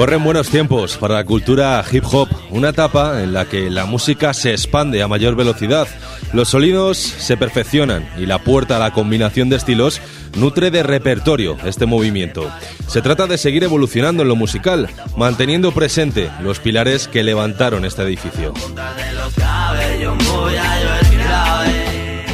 Corren 0.00 0.24
buenos 0.24 0.48
tiempos 0.48 0.96
para 0.96 1.16
la 1.16 1.24
cultura 1.24 1.84
hip 1.92 2.04
hop, 2.10 2.26
una 2.48 2.70
etapa 2.70 3.22
en 3.22 3.34
la 3.34 3.44
que 3.44 3.68
la 3.68 3.84
música 3.84 4.32
se 4.32 4.52
expande 4.52 5.02
a 5.02 5.08
mayor 5.08 5.36
velocidad, 5.36 5.86
los 6.32 6.48
sonidos 6.48 6.96
se 6.96 7.36
perfeccionan 7.36 8.08
y 8.16 8.24
la 8.24 8.38
puerta 8.38 8.76
a 8.76 8.78
la 8.78 8.94
combinación 8.94 9.50
de 9.50 9.56
estilos 9.56 10.00
nutre 10.38 10.70
de 10.70 10.82
repertorio 10.82 11.58
este 11.66 11.84
movimiento. 11.84 12.50
Se 12.86 13.02
trata 13.02 13.26
de 13.26 13.36
seguir 13.36 13.62
evolucionando 13.62 14.22
en 14.22 14.30
lo 14.30 14.36
musical, 14.36 14.88
manteniendo 15.18 15.70
presente 15.70 16.30
los 16.40 16.60
pilares 16.60 17.06
que 17.06 17.22
levantaron 17.22 17.84
este 17.84 18.00
edificio. 18.00 18.54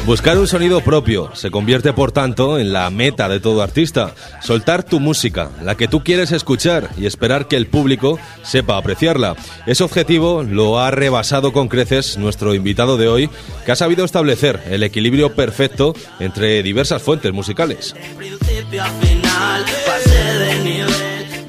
Buscar 0.07 0.37
un 0.37 0.47
sonido 0.47 0.79
propio 0.79 1.35
se 1.35 1.51
convierte, 1.51 1.91
por 1.91 2.13
tanto, 2.13 2.59
en 2.59 2.71
la 2.71 2.89
meta 2.89 3.27
de 3.27 3.41
todo 3.41 3.61
artista. 3.61 4.15
Soltar 4.41 4.83
tu 4.83 5.01
música, 5.01 5.49
la 5.61 5.75
que 5.75 5.89
tú 5.89 6.01
quieres 6.01 6.31
escuchar, 6.31 6.89
y 6.97 7.07
esperar 7.07 7.49
que 7.49 7.57
el 7.57 7.67
público 7.67 8.17
sepa 8.41 8.77
apreciarla. 8.77 9.35
Ese 9.65 9.83
objetivo 9.83 10.43
lo 10.43 10.79
ha 10.79 10.91
rebasado 10.91 11.51
con 11.51 11.67
creces 11.67 12.17
nuestro 12.17 12.55
invitado 12.55 12.95
de 12.95 13.09
hoy, 13.09 13.29
que 13.65 13.73
ha 13.73 13.75
sabido 13.75 14.05
establecer 14.05 14.63
el 14.69 14.83
equilibrio 14.83 15.35
perfecto 15.35 15.93
entre 16.21 16.63
diversas 16.63 17.01
fuentes 17.01 17.33
musicales. 17.33 17.93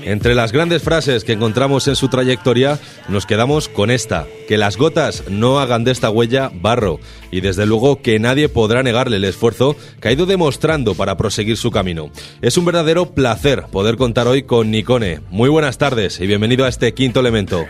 Entre 0.08 0.34
las 0.34 0.52
grandes 0.52 0.82
frases 0.82 1.22
que 1.22 1.34
encontramos 1.34 1.86
en 1.86 1.94
su 1.94 2.08
trayectoria, 2.08 2.78
nos 3.08 3.26
quedamos 3.26 3.68
con 3.68 3.90
esta, 3.90 4.24
que 4.48 4.56
las 4.56 4.78
gotas 4.78 5.28
no 5.28 5.60
hagan 5.60 5.84
de 5.84 5.90
esta 5.90 6.08
huella 6.08 6.50
barro, 6.50 6.98
y 7.30 7.42
desde 7.42 7.66
luego 7.66 8.00
que 8.00 8.18
nadie 8.18 8.48
podrá 8.48 8.82
negarle 8.82 9.18
el 9.18 9.24
esfuerzo 9.24 9.76
que 10.00 10.08
ha 10.08 10.12
ido 10.12 10.24
demostrando 10.24 10.94
para 10.94 11.18
proseguir 11.18 11.58
su 11.58 11.70
camino. 11.70 12.10
Es 12.40 12.56
un 12.56 12.64
verdadero 12.64 13.10
placer 13.10 13.64
poder 13.70 13.98
contar 13.98 14.26
hoy 14.28 14.44
con 14.44 14.70
Nicone. 14.70 15.20
Muy 15.28 15.50
buenas 15.50 15.76
tardes 15.76 16.18
y 16.20 16.26
bienvenido 16.26 16.64
a 16.64 16.70
este 16.70 16.94
quinto 16.94 17.20
elemento. 17.20 17.66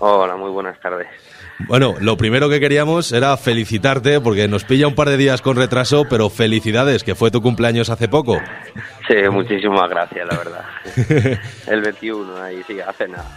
Hola, 0.00 0.36
muy 0.36 0.50
buenas 0.50 0.78
tardes. 0.80 1.06
Bueno, 1.68 1.94
lo 2.00 2.16
primero 2.16 2.48
que 2.48 2.60
queríamos 2.60 3.12
era 3.12 3.36
felicitarte 3.36 4.20
porque 4.20 4.48
nos 4.48 4.64
pilla 4.64 4.88
un 4.88 4.94
par 4.94 5.08
de 5.08 5.16
días 5.16 5.42
con 5.42 5.56
retraso, 5.56 6.04
pero 6.08 6.30
felicidades, 6.30 7.04
que 7.04 7.14
fue 7.14 7.30
tu 7.30 7.40
cumpleaños 7.40 7.90
hace 7.90 8.08
poco. 8.08 8.38
Sí, 9.08 9.16
muchísimas 9.30 9.88
gracias, 9.88 10.26
la 10.30 10.38
verdad. 10.38 11.40
El 11.66 11.80
21, 11.82 12.36
ahí 12.42 12.62
sí, 12.66 12.80
hace 12.80 13.08
nada. 13.08 13.28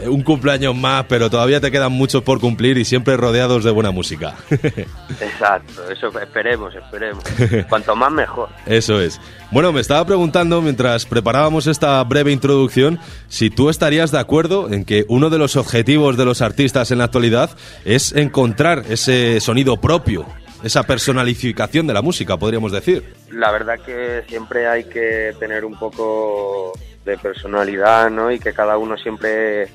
Eh, 0.00 0.08
un 0.08 0.22
cumpleaños 0.22 0.74
más, 0.74 1.04
pero 1.08 1.28
todavía 1.28 1.60
te 1.60 1.70
quedan 1.70 1.92
muchos 1.92 2.22
por 2.22 2.40
cumplir 2.40 2.78
y 2.78 2.84
siempre 2.84 3.16
rodeados 3.16 3.64
de 3.64 3.70
buena 3.70 3.90
música. 3.90 4.34
Exacto, 4.50 5.90
eso 5.90 6.08
esperemos, 6.18 6.74
esperemos. 6.74 7.22
Cuanto 7.68 7.94
más 7.94 8.10
mejor. 8.10 8.48
Eso 8.66 9.00
es. 9.00 9.20
Bueno, 9.50 9.72
me 9.72 9.80
estaba 9.80 10.04
preguntando 10.06 10.62
mientras 10.62 11.04
preparábamos 11.04 11.66
esta 11.66 12.02
breve 12.04 12.32
introducción 12.32 12.98
si 13.28 13.50
tú 13.50 13.68
estarías 13.68 14.10
de 14.10 14.18
acuerdo 14.18 14.72
en 14.72 14.84
que 14.84 15.04
uno 15.08 15.28
de 15.30 15.38
los 15.38 15.56
objetivos 15.56 16.16
de 16.16 16.24
los 16.24 16.40
artistas 16.40 16.90
en 16.90 16.98
la 16.98 17.04
actualidad 17.04 17.50
es 17.84 18.12
encontrar 18.12 18.84
ese 18.88 19.40
sonido 19.40 19.80
propio, 19.80 20.26
esa 20.62 20.84
personalificación 20.84 21.86
de 21.86 21.94
la 21.94 22.02
música, 22.02 22.38
podríamos 22.38 22.72
decir. 22.72 23.14
La 23.30 23.50
verdad 23.50 23.78
que 23.84 24.22
siempre 24.28 24.66
hay 24.66 24.84
que 24.84 25.34
tener 25.38 25.64
un 25.64 25.78
poco 25.78 26.72
de 27.04 27.18
personalidad, 27.18 28.10
¿no? 28.10 28.30
Y 28.30 28.38
que 28.38 28.52
cada 28.52 28.78
uno 28.78 28.96
siempre 28.96 29.68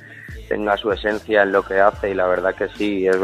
tenga 0.47 0.77
su 0.77 0.91
esencia 0.91 1.43
en 1.43 1.51
lo 1.51 1.63
que 1.63 1.79
hace 1.79 2.11
y 2.11 2.13
la 2.13 2.27
verdad 2.27 2.55
que 2.55 2.67
sí, 2.69 3.07
es, 3.07 3.17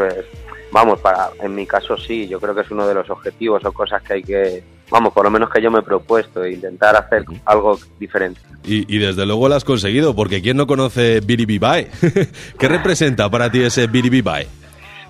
vamos, 0.71 0.99
para 0.99 1.29
en 1.41 1.55
mi 1.55 1.65
caso 1.65 1.97
sí, 1.97 2.27
yo 2.27 2.39
creo 2.39 2.55
que 2.55 2.61
es 2.61 2.71
uno 2.71 2.87
de 2.87 2.95
los 2.95 3.09
objetivos 3.09 3.63
o 3.63 3.71
cosas 3.71 4.01
que 4.01 4.13
hay 4.13 4.23
que, 4.23 4.63
vamos, 4.89 5.13
por 5.13 5.23
lo 5.23 5.31
menos 5.31 5.49
que 5.49 5.61
yo 5.61 5.71
me 5.71 5.79
he 5.79 5.83
propuesto, 5.83 6.45
intentar 6.45 6.95
hacer 6.95 7.23
algo 7.45 7.79
diferente. 7.99 8.41
Y, 8.65 8.97
desde 8.97 9.25
luego 9.25 9.49
lo 9.49 9.55
has 9.55 9.65
conseguido, 9.65 10.15
porque 10.15 10.41
¿quién 10.41 10.57
no 10.57 10.67
conoce 10.67 11.19
Biribi 11.19 11.59
¿Qué 12.59 12.67
representa 12.67 13.29
para 13.29 13.51
ti 13.51 13.61
ese 13.61 13.87
Biribi 13.87 14.23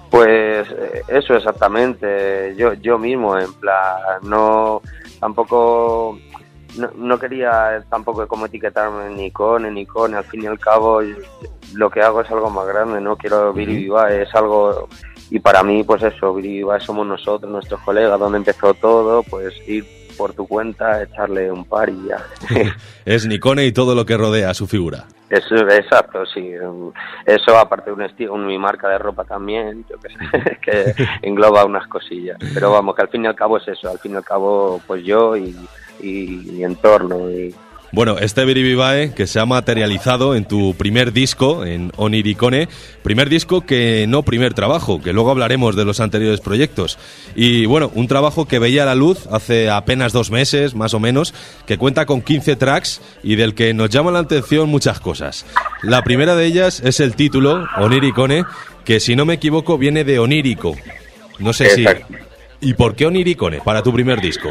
Pues 0.09 0.67
eh, 0.69 1.01
eso 1.07 1.35
exactamente, 1.35 2.55
yo, 2.57 2.73
yo 2.73 2.97
mismo, 2.97 3.37
en 3.37 3.53
plan, 3.53 4.19
no, 4.23 4.81
tampoco 5.19 6.19
no, 6.77 6.89
no, 6.95 7.19
quería 7.19 7.83
tampoco 7.89 8.27
como 8.27 8.45
etiquetarme 8.45 9.09
ni 9.15 9.31
con 9.31 9.73
ni 9.73 9.85
con 9.85 10.13
al 10.15 10.23
fin 10.23 10.43
y 10.43 10.47
al 10.47 10.59
cabo 10.59 11.01
lo 11.73 11.89
que 11.89 12.01
hago 12.01 12.21
es 12.21 12.31
algo 12.31 12.49
más 12.49 12.67
grande, 12.67 13.01
no 13.01 13.15
quiero 13.15 13.53
Viva, 13.53 14.11
es 14.13 14.33
algo 14.35 14.87
y 15.29 15.39
para 15.39 15.63
mí 15.63 15.83
pues 15.83 16.03
eso, 16.03 16.33
Viva 16.33 16.79
somos 16.79 17.07
nosotros, 17.07 17.51
nuestros 17.51 17.79
colegas, 17.81 18.19
donde 18.19 18.37
empezó 18.37 18.73
todo, 18.73 19.23
pues 19.23 19.53
ir 19.67 19.85
por 20.17 20.33
tu 20.33 20.47
cuenta, 20.47 21.01
echarle 21.01 21.51
un 21.51 21.65
par 21.65 21.89
y 21.89 22.07
ya. 22.07 22.23
es 23.05 23.25
Nikone 23.25 23.65
y 23.65 23.71
todo 23.71 23.95
lo 23.95 24.05
que 24.05 24.17
rodea 24.17 24.51
a 24.51 24.53
su 24.53 24.67
figura. 24.67 25.05
Eso, 25.29 25.55
exacto, 25.55 26.25
sí. 26.27 26.51
Eso 27.25 27.57
aparte 27.57 27.89
de 27.89 27.95
un 27.95 28.03
estilo, 28.03 28.37
mi 28.37 28.59
marca 28.59 28.87
de 28.89 28.99
ropa 28.99 29.23
también, 29.23 29.83
yo 29.89 29.97
que, 29.99 30.09
sé, 30.09 30.59
que 30.61 31.05
engloba 31.23 31.65
unas 31.65 31.87
cosillas. 31.87 32.37
Pero 32.53 32.71
vamos, 32.71 32.95
que 32.95 33.01
al 33.01 33.09
fin 33.09 33.23
y 33.23 33.27
al 33.27 33.35
cabo 33.35 33.57
es 33.57 33.67
eso, 33.67 33.89
al 33.89 33.97
fin 33.97 34.11
y 34.13 34.15
al 34.15 34.23
cabo 34.23 34.79
pues 34.85 35.03
yo 35.03 35.35
y 35.35 35.55
y 36.03 36.51
mi 36.51 36.63
entorno. 36.63 37.31
Y... 37.31 37.53
Bueno, 37.93 38.17
este 38.17 38.43
Biribibae 38.43 39.13
que 39.13 39.27
se 39.27 39.39
ha 39.39 39.45
materializado 39.45 40.35
en 40.35 40.45
tu 40.45 40.73
primer 40.73 41.13
disco, 41.13 41.63
en 41.63 41.91
Oniricone, 41.95 42.67
primer 43.03 43.29
disco 43.29 43.67
que 43.67 44.07
no 44.07 44.23
primer 44.23 44.55
trabajo, 44.55 44.99
que 44.99 45.13
luego 45.13 45.29
hablaremos 45.29 45.75
de 45.75 45.85
los 45.85 45.99
anteriores 45.99 46.41
proyectos. 46.41 46.97
Y 47.35 47.67
bueno, 47.67 47.91
un 47.93 48.07
trabajo 48.07 48.47
que 48.47 48.57
veía 48.57 48.83
la 48.85 48.95
luz 48.95 49.27
hace 49.27 49.69
apenas 49.69 50.11
dos 50.11 50.31
meses, 50.31 50.73
más 50.73 50.95
o 50.95 50.99
menos, 50.99 51.35
que 51.67 51.77
cuenta 51.77 52.07
con 52.07 52.23
15 52.23 52.55
tracks 52.55 52.99
y 53.21 53.35
del 53.35 53.53
que 53.53 53.75
nos 53.75 53.91
llama 53.91 54.09
la 54.09 54.19
atención 54.19 54.69
muchas 54.69 54.99
cosas. 54.99 55.45
La 55.83 56.01
primera 56.01 56.35
de 56.35 56.47
ellas 56.47 56.81
es 56.83 56.99
el 56.99 57.15
título, 57.15 57.67
Oniricone, 57.77 58.43
que 58.85 58.99
si 58.99 59.15
no 59.15 59.25
me 59.25 59.35
equivoco 59.35 59.77
viene 59.77 60.03
de 60.03 60.17
onírico. 60.17 60.75
No 61.37 61.53
sé 61.53 61.69
si... 61.69 61.85
¿Y 62.59 62.73
por 62.73 62.95
qué 62.95 63.05
Oniricone 63.05 63.59
para 63.63 63.83
tu 63.83 63.93
primer 63.93 64.19
disco? 64.19 64.49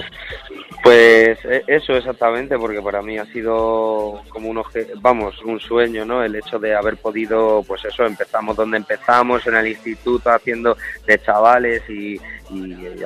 Pues 0.83 1.39
e, 1.45 1.63
eso 1.69 1.93
exactamente, 1.95 2.59
porque 2.59 2.83
para 2.83 3.03
mí 3.03 3.17
ha 3.17 3.25
sido 3.27 4.21
como 4.29 4.51
un 4.51 4.63
vamos, 5.01 5.41
un 5.45 5.61
sueño, 5.61 6.05
¿no? 6.05 6.25
El 6.25 6.35
hecho 6.35 6.59
de 6.59 6.75
haber 6.75 6.97
podido, 6.97 7.63
pues 7.67 7.85
eso, 7.85 8.05
empezamos 8.05 8.57
donde 8.57 8.79
empezamos, 8.79 9.47
en 9.47 9.55
el 9.55 9.69
instituto, 9.69 10.31
haciendo 10.31 10.77
de 11.07 11.21
chavales 11.21 11.83
y, 11.89 12.21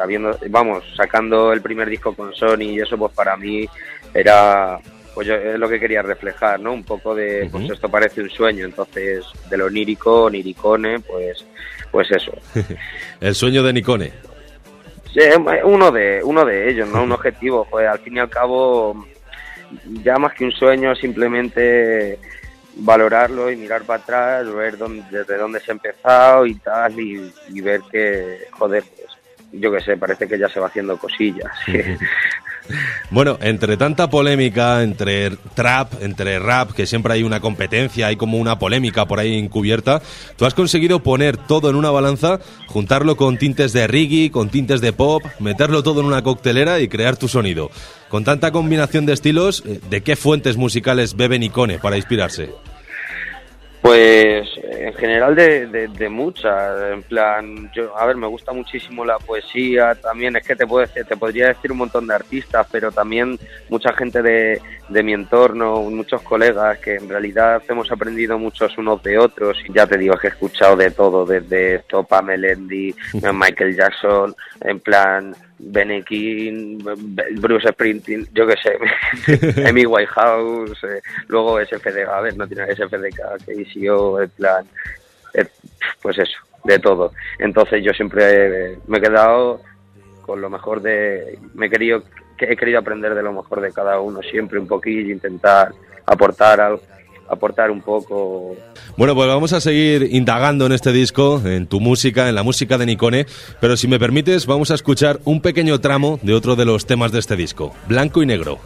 habiendo, 0.00 0.38
vamos, 0.48 0.84
sacando 0.96 1.52
el 1.52 1.60
primer 1.60 1.90
disco 1.90 2.14
con 2.14 2.34
Sony 2.34 2.62
y 2.62 2.80
eso, 2.80 2.96
pues 2.96 3.12
para 3.12 3.36
mí 3.36 3.66
era, 4.14 4.78
pues 5.14 5.26
yo, 5.26 5.34
es 5.34 5.58
lo 5.58 5.68
que 5.68 5.78
quería 5.78 6.00
reflejar, 6.00 6.58
¿no? 6.58 6.72
Un 6.72 6.84
poco 6.84 7.14
de, 7.14 7.46
pues 7.52 7.70
esto 7.70 7.90
parece 7.90 8.22
un 8.22 8.30
sueño, 8.30 8.64
entonces, 8.64 9.22
de 9.50 9.56
lo 9.58 9.66
onírico, 9.66 10.24
oniricone, 10.24 11.00
pues, 11.00 11.44
pues 11.90 12.10
eso. 12.10 12.32
el 13.20 13.34
sueño 13.34 13.62
de 13.62 13.72
Nicone 13.74 14.35
uno 15.64 15.90
de, 15.90 16.20
uno 16.22 16.44
de 16.44 16.70
ellos, 16.70 16.88
¿no? 16.88 17.02
Un 17.02 17.12
objetivo, 17.18 17.66
pues 17.70 17.88
al 17.88 17.98
fin 18.00 18.16
y 18.16 18.20
al 18.20 18.30
cabo, 18.30 19.06
ya 20.02 20.16
más 20.18 20.34
que 20.34 20.44
un 20.44 20.52
sueño, 20.52 20.94
simplemente 20.94 22.18
valorarlo 22.76 23.50
y 23.50 23.56
mirar 23.56 23.82
para 23.82 24.02
atrás, 24.02 24.54
ver 24.54 24.76
dónde, 24.76 25.02
desde 25.10 25.38
dónde 25.38 25.60
se 25.60 25.70
ha 25.70 25.74
empezado 25.74 26.46
y 26.46 26.54
tal, 26.56 27.00
y, 27.00 27.32
y 27.48 27.60
ver 27.60 27.80
que, 27.90 28.46
joder, 28.52 28.84
pues, 28.84 29.16
yo 29.52 29.72
qué 29.72 29.80
sé, 29.80 29.96
parece 29.96 30.28
que 30.28 30.38
ya 30.38 30.48
se 30.48 30.60
va 30.60 30.66
haciendo 30.66 30.98
cosillas. 30.98 31.50
Bueno, 33.10 33.38
entre 33.40 33.76
tanta 33.76 34.10
polémica, 34.10 34.82
entre 34.82 35.30
trap, 35.54 36.02
entre 36.02 36.38
rap, 36.38 36.72
que 36.72 36.86
siempre 36.86 37.14
hay 37.14 37.22
una 37.22 37.40
competencia, 37.40 38.08
hay 38.08 38.16
como 38.16 38.38
una 38.38 38.58
polémica 38.58 39.06
por 39.06 39.20
ahí 39.20 39.38
encubierta, 39.38 40.02
tú 40.36 40.44
has 40.44 40.54
conseguido 40.54 41.02
poner 41.02 41.36
todo 41.36 41.70
en 41.70 41.76
una 41.76 41.90
balanza, 41.90 42.40
juntarlo 42.66 43.16
con 43.16 43.38
tintes 43.38 43.72
de 43.72 43.86
reggae, 43.86 44.30
con 44.30 44.48
tintes 44.48 44.80
de 44.80 44.92
pop, 44.92 45.22
meterlo 45.38 45.82
todo 45.82 46.00
en 46.00 46.06
una 46.06 46.22
coctelera 46.22 46.80
y 46.80 46.88
crear 46.88 47.16
tu 47.16 47.28
sonido. 47.28 47.70
Con 48.08 48.24
tanta 48.24 48.52
combinación 48.52 49.06
de 49.06 49.12
estilos, 49.12 49.62
eh, 49.66 49.80
¿de 49.88 50.02
qué 50.02 50.16
fuentes 50.16 50.56
musicales 50.56 51.16
beben 51.16 51.42
Icone 51.42 51.78
para 51.78 51.96
inspirarse? 51.96 52.50
Pues 53.86 54.48
en 54.64 54.92
general 54.94 55.36
de, 55.36 55.86
de, 55.86 56.08
muchas, 56.08 56.92
en 56.92 57.04
plan, 57.04 57.70
yo, 57.72 57.96
a 57.96 58.04
ver, 58.04 58.16
me 58.16 58.26
gusta 58.26 58.52
muchísimo 58.52 59.04
la 59.04 59.16
poesía, 59.20 59.94
también 59.94 60.34
es 60.34 60.44
que 60.44 60.56
te, 60.56 60.66
puedo 60.66 60.84
te 60.88 61.16
podría 61.16 61.46
decir 61.46 61.70
un 61.70 61.78
montón 61.78 62.08
de 62.08 62.14
artistas, 62.16 62.66
pero 62.72 62.90
también 62.90 63.38
mucha 63.68 63.92
gente 63.92 64.22
de, 64.22 64.60
de 64.88 65.02
mi 65.04 65.12
entorno, 65.12 65.82
muchos 65.82 66.20
colegas 66.22 66.78
que 66.78 66.96
en 66.96 67.08
realidad 67.08 67.62
hemos 67.68 67.92
aprendido 67.92 68.36
muchos 68.40 68.76
unos 68.76 69.00
de 69.04 69.18
otros 69.18 69.56
y 69.64 69.72
ya 69.72 69.86
te 69.86 69.98
digo 69.98 70.16
que 70.16 70.26
he 70.26 70.30
escuchado 70.30 70.74
de 70.74 70.90
todo, 70.90 71.24
desde 71.24 71.78
Topa 71.88 72.22
Melendi, 72.22 72.92
Michael 73.32 73.76
Jackson, 73.76 74.34
en 74.62 74.80
plan, 74.80 75.32
Benekin, 75.58 76.78
Bruce 77.40 77.68
Sprinting, 77.68 78.26
yo 78.32 78.46
qué 78.46 78.54
sé, 78.62 79.64
Amy 79.68 79.86
Whitehouse, 79.86 80.84
eh, 80.84 81.00
luego 81.28 81.60
SFDK, 81.60 82.08
a 82.08 82.20
ver, 82.20 82.36
no 82.36 82.46
tiene 82.46 82.74
SFDK, 82.74 83.48
ICO, 83.48 84.20
en 84.20 84.30
plan, 84.30 84.66
eh, 85.34 85.46
pues 86.02 86.18
eso, 86.18 86.38
de 86.64 86.78
todo. 86.78 87.12
Entonces 87.38 87.82
yo 87.82 87.92
siempre 87.92 88.78
me 88.86 88.98
he 88.98 89.00
quedado 89.00 89.62
con 90.22 90.40
lo 90.40 90.50
mejor 90.50 90.82
de, 90.82 91.38
me 91.54 91.66
he 91.66 91.70
querido, 91.70 92.02
he 92.38 92.56
querido 92.56 92.78
aprender 92.78 93.14
de 93.14 93.22
lo 93.22 93.32
mejor 93.32 93.60
de 93.60 93.72
cada 93.72 94.00
uno, 94.00 94.20
siempre 94.22 94.58
un 94.58 94.66
poquillo, 94.66 95.12
intentar 95.12 95.72
aportar 96.04 96.60
algo 96.60 96.82
aportar 97.28 97.70
un 97.70 97.82
poco. 97.82 98.56
Bueno, 98.96 99.14
pues 99.14 99.28
vamos 99.28 99.52
a 99.52 99.60
seguir 99.60 100.08
indagando 100.12 100.66
en 100.66 100.72
este 100.72 100.92
disco, 100.92 101.40
en 101.44 101.66
tu 101.66 101.80
música, 101.80 102.28
en 102.28 102.34
la 102.34 102.42
música 102.42 102.78
de 102.78 102.86
Nicone, 102.86 103.26
pero 103.60 103.76
si 103.76 103.88
me 103.88 103.98
permites 103.98 104.46
vamos 104.46 104.70
a 104.70 104.74
escuchar 104.74 105.20
un 105.24 105.40
pequeño 105.40 105.80
tramo 105.80 106.18
de 106.22 106.34
otro 106.34 106.56
de 106.56 106.64
los 106.64 106.86
temas 106.86 107.12
de 107.12 107.18
este 107.18 107.36
disco, 107.36 107.74
Blanco 107.88 108.22
y 108.22 108.26
Negro. 108.26 108.58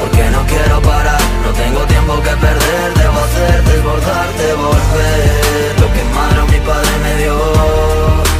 porque 0.00 0.30
no 0.30 0.46
quiero 0.46 0.82
parar, 0.82 1.20
no 1.44 1.52
tengo 1.52 1.80
tiempo 1.86 2.14
que 2.22 2.30
perder, 2.30 2.94
debo 2.94 3.18
hacer 3.18 3.64
desbordarte, 3.64 4.54
volver, 4.54 5.80
lo 5.80 5.92
que 5.92 6.04
madre 6.14 6.42
mi 6.52 6.66
padre 6.66 6.90
me 7.02 7.22
dio, 7.22 7.36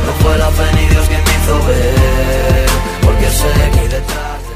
no 0.07 0.13
fue 0.21 0.39
la 0.39 0.51
fe 0.51 0.65
ni 0.75 0.87
Dios 0.89 1.07
quien 1.09 1.23
me 1.25 1.31
hizo 1.31 1.67
ver, 1.67 2.67
porque 3.03 3.29
sé 3.31 3.71
que 3.75 3.89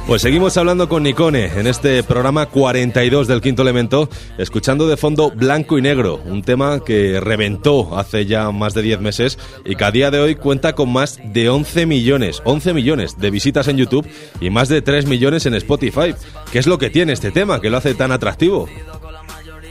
pues 0.06 0.22
seguimos 0.22 0.56
hablando 0.56 0.88
con 0.88 1.02
Nicone 1.02 1.46
en 1.46 1.66
este 1.66 2.02
programa 2.02 2.46
42 2.46 3.28
del 3.28 3.40
Quinto 3.40 3.62
Elemento, 3.62 4.08
escuchando 4.38 4.88
de 4.88 4.96
fondo 4.96 5.31
Blanco 5.31 5.78
y 5.78 5.82
Negro, 5.82 6.20
un 6.25 6.43
tema 6.43 6.81
que 6.84 7.20
reventó 7.20 7.96
hace 7.96 8.26
ya 8.26 8.50
más 8.50 8.75
de 8.75 8.82
10 8.82 9.00
meses 9.00 9.38
y 9.64 9.76
que 9.76 9.84
a 9.84 9.90
día 9.90 10.10
de 10.10 10.20
hoy 10.20 10.34
cuenta 10.34 10.75
con 10.75 10.93
más 10.93 11.20
de 11.22 11.49
11 11.49 11.87
millones, 11.87 12.43
11 12.44 12.75
millones 12.75 13.19
de 13.19 13.31
visitas 13.31 13.69
en 13.69 13.76
YouTube 13.76 14.06
y 14.40 14.50
más 14.50 14.69
de 14.69 14.82
3 14.82 15.06
millones 15.06 15.46
en 15.46 15.54
Spotify. 15.54 16.14
¿Qué 16.50 16.58
es 16.58 16.66
lo 16.66 16.78
que 16.78 16.90
tiene 16.90 17.12
este 17.12 17.31
tema 17.31 17.60
que 17.60 17.70
lo 17.70 17.76
hace 17.76 17.94
tan 17.94 18.12
atractivo? 18.12 18.69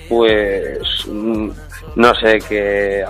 Pues 0.09 0.79
mm, 1.07 1.49
no 1.95 2.15
sé, 2.15 2.39
que, 2.47 3.03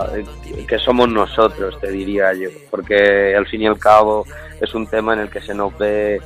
que 0.67 0.79
somos 0.79 1.09
nosotros, 1.09 1.79
te 1.79 1.91
diría 1.91 2.33
yo, 2.33 2.49
porque 2.69 3.35
al 3.35 3.45
fin 3.47 3.61
y 3.61 3.67
al 3.67 3.77
cabo 3.77 4.25
es 4.59 4.73
un 4.73 4.87
tema 4.87 5.13
en 5.13 5.19
el 5.19 5.29
que 5.29 5.41
se 5.41 5.53
nos 5.53 5.77
ve 5.77 6.19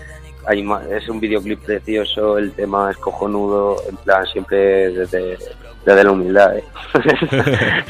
es 0.47 1.09
un 1.09 1.19
videoclip 1.19 1.63
precioso, 1.63 2.37
el 2.37 2.51
tema 2.51 2.91
es 2.91 2.97
cojonudo, 2.97 3.77
en 3.89 3.95
plan 3.97 4.25
siempre 4.27 4.91
desde, 4.91 5.37
desde 5.85 6.03
la 6.03 6.11
humildad. 6.11 6.57
¿eh? 6.57 6.63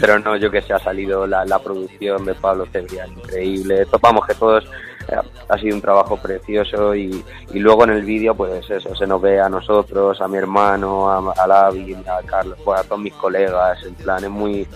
Pero 0.00 0.18
no, 0.18 0.36
yo 0.36 0.50
que 0.50 0.62
sé, 0.62 0.72
ha 0.72 0.78
salido 0.78 1.26
la, 1.26 1.58
producción 1.58 2.24
de 2.24 2.34
Pablo 2.34 2.66
Cebrián 2.72 3.12
increíble. 3.12 3.86
Topamos 3.86 4.26
que 4.26 4.34
todos 4.34 4.64
eh, 5.08 5.16
ha 5.48 5.58
sido 5.58 5.76
un 5.76 5.82
trabajo 5.82 6.16
precioso 6.16 6.94
y, 6.94 7.24
y 7.52 7.58
luego 7.58 7.84
en 7.84 7.90
el 7.90 8.02
vídeo 8.02 8.34
pues 8.34 8.68
eso, 8.68 8.94
se 8.94 9.06
nos 9.06 9.22
ve 9.22 9.40
a 9.40 9.48
nosotros, 9.48 10.20
a 10.20 10.28
mi 10.28 10.38
hermano, 10.38 11.10
a, 11.10 11.32
a 11.32 11.68
a 11.68 12.22
Carlos, 12.26 12.58
pues, 12.64 12.80
a 12.80 12.84
todos 12.84 13.00
mis 13.00 13.14
colegas, 13.14 13.82
en 13.84 13.94
plan 13.94 14.24
es 14.24 14.30
muy 14.30 14.66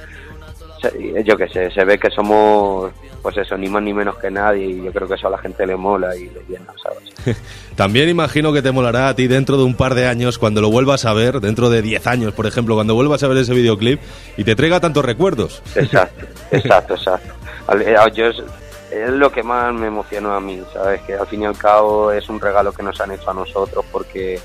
yo 1.25 1.37
que 1.37 1.49
sé, 1.49 1.71
se 1.71 1.85
ve 1.85 1.99
que 1.99 2.11
somos, 2.11 2.93
pues 3.23 3.37
eso, 3.37 3.57
ni 3.57 3.69
más 3.69 3.83
ni 3.83 3.93
menos 3.93 4.17
que 4.17 4.31
nadie 4.31 4.67
y 4.67 4.85
yo 4.85 4.93
creo 4.93 5.09
que 5.09 5.15
eso 5.15 5.29
a 5.29 5.31
la 5.31 5.39
gente 5.39 5.67
le 5.67 5.77
mola 5.77 6.15
y 6.17 6.25
le 6.31 6.43
llena, 6.49 6.73
¿sabes? 6.83 7.39
También 7.77 8.09
imagino 8.09 8.53
que 8.53 8.63
te 8.63 8.73
molará 8.73 9.09
a 9.09 9.15
ti 9.15 9.27
dentro 9.27 9.57
de 9.57 9.65
un 9.65 9.75
par 9.75 9.95
de 9.95 10.07
años, 10.07 10.39
cuando 10.39 10.61
lo 10.61 10.71
vuelvas 10.71 11.05
a 11.05 11.13
ver, 11.13 11.41
dentro 11.41 11.71
de 11.71 11.83
10 11.83 12.07
años, 12.07 12.33
por 12.33 12.47
ejemplo, 12.47 12.75
cuando 12.75 12.95
vuelvas 12.95 13.23
a 13.23 13.29
ver 13.29 13.39
ese 13.39 13.55
videoclip 13.55 14.01
y 14.37 14.45
te 14.45 14.57
traiga 14.57 14.81
tantos 14.81 15.05
recuerdos. 15.05 15.63
Exacto, 15.75 16.27
exacto, 16.51 16.95
exacto. 16.95 17.35
Eh, 17.81 17.97
yo 18.15 18.27
es, 18.27 18.43
es 18.91 19.11
lo 19.11 19.31
que 19.31 19.43
más 19.43 19.73
me 19.75 19.89
emocionó 19.89 20.33
a 20.33 20.41
mí, 20.41 20.63
¿sabes? 20.73 21.01
Que 21.03 21.15
al 21.15 21.27
fin 21.27 21.43
y 21.43 21.47
al 21.47 21.57
cabo 21.57 22.13
es 22.13 22.29
un 22.29 22.41
regalo 22.41 22.73
que 22.73 22.83
nos 22.83 23.01
han 23.01 23.13
hecho 23.13 23.31
a 23.31 23.35
nosotros 23.35 23.85
porque 23.93 24.41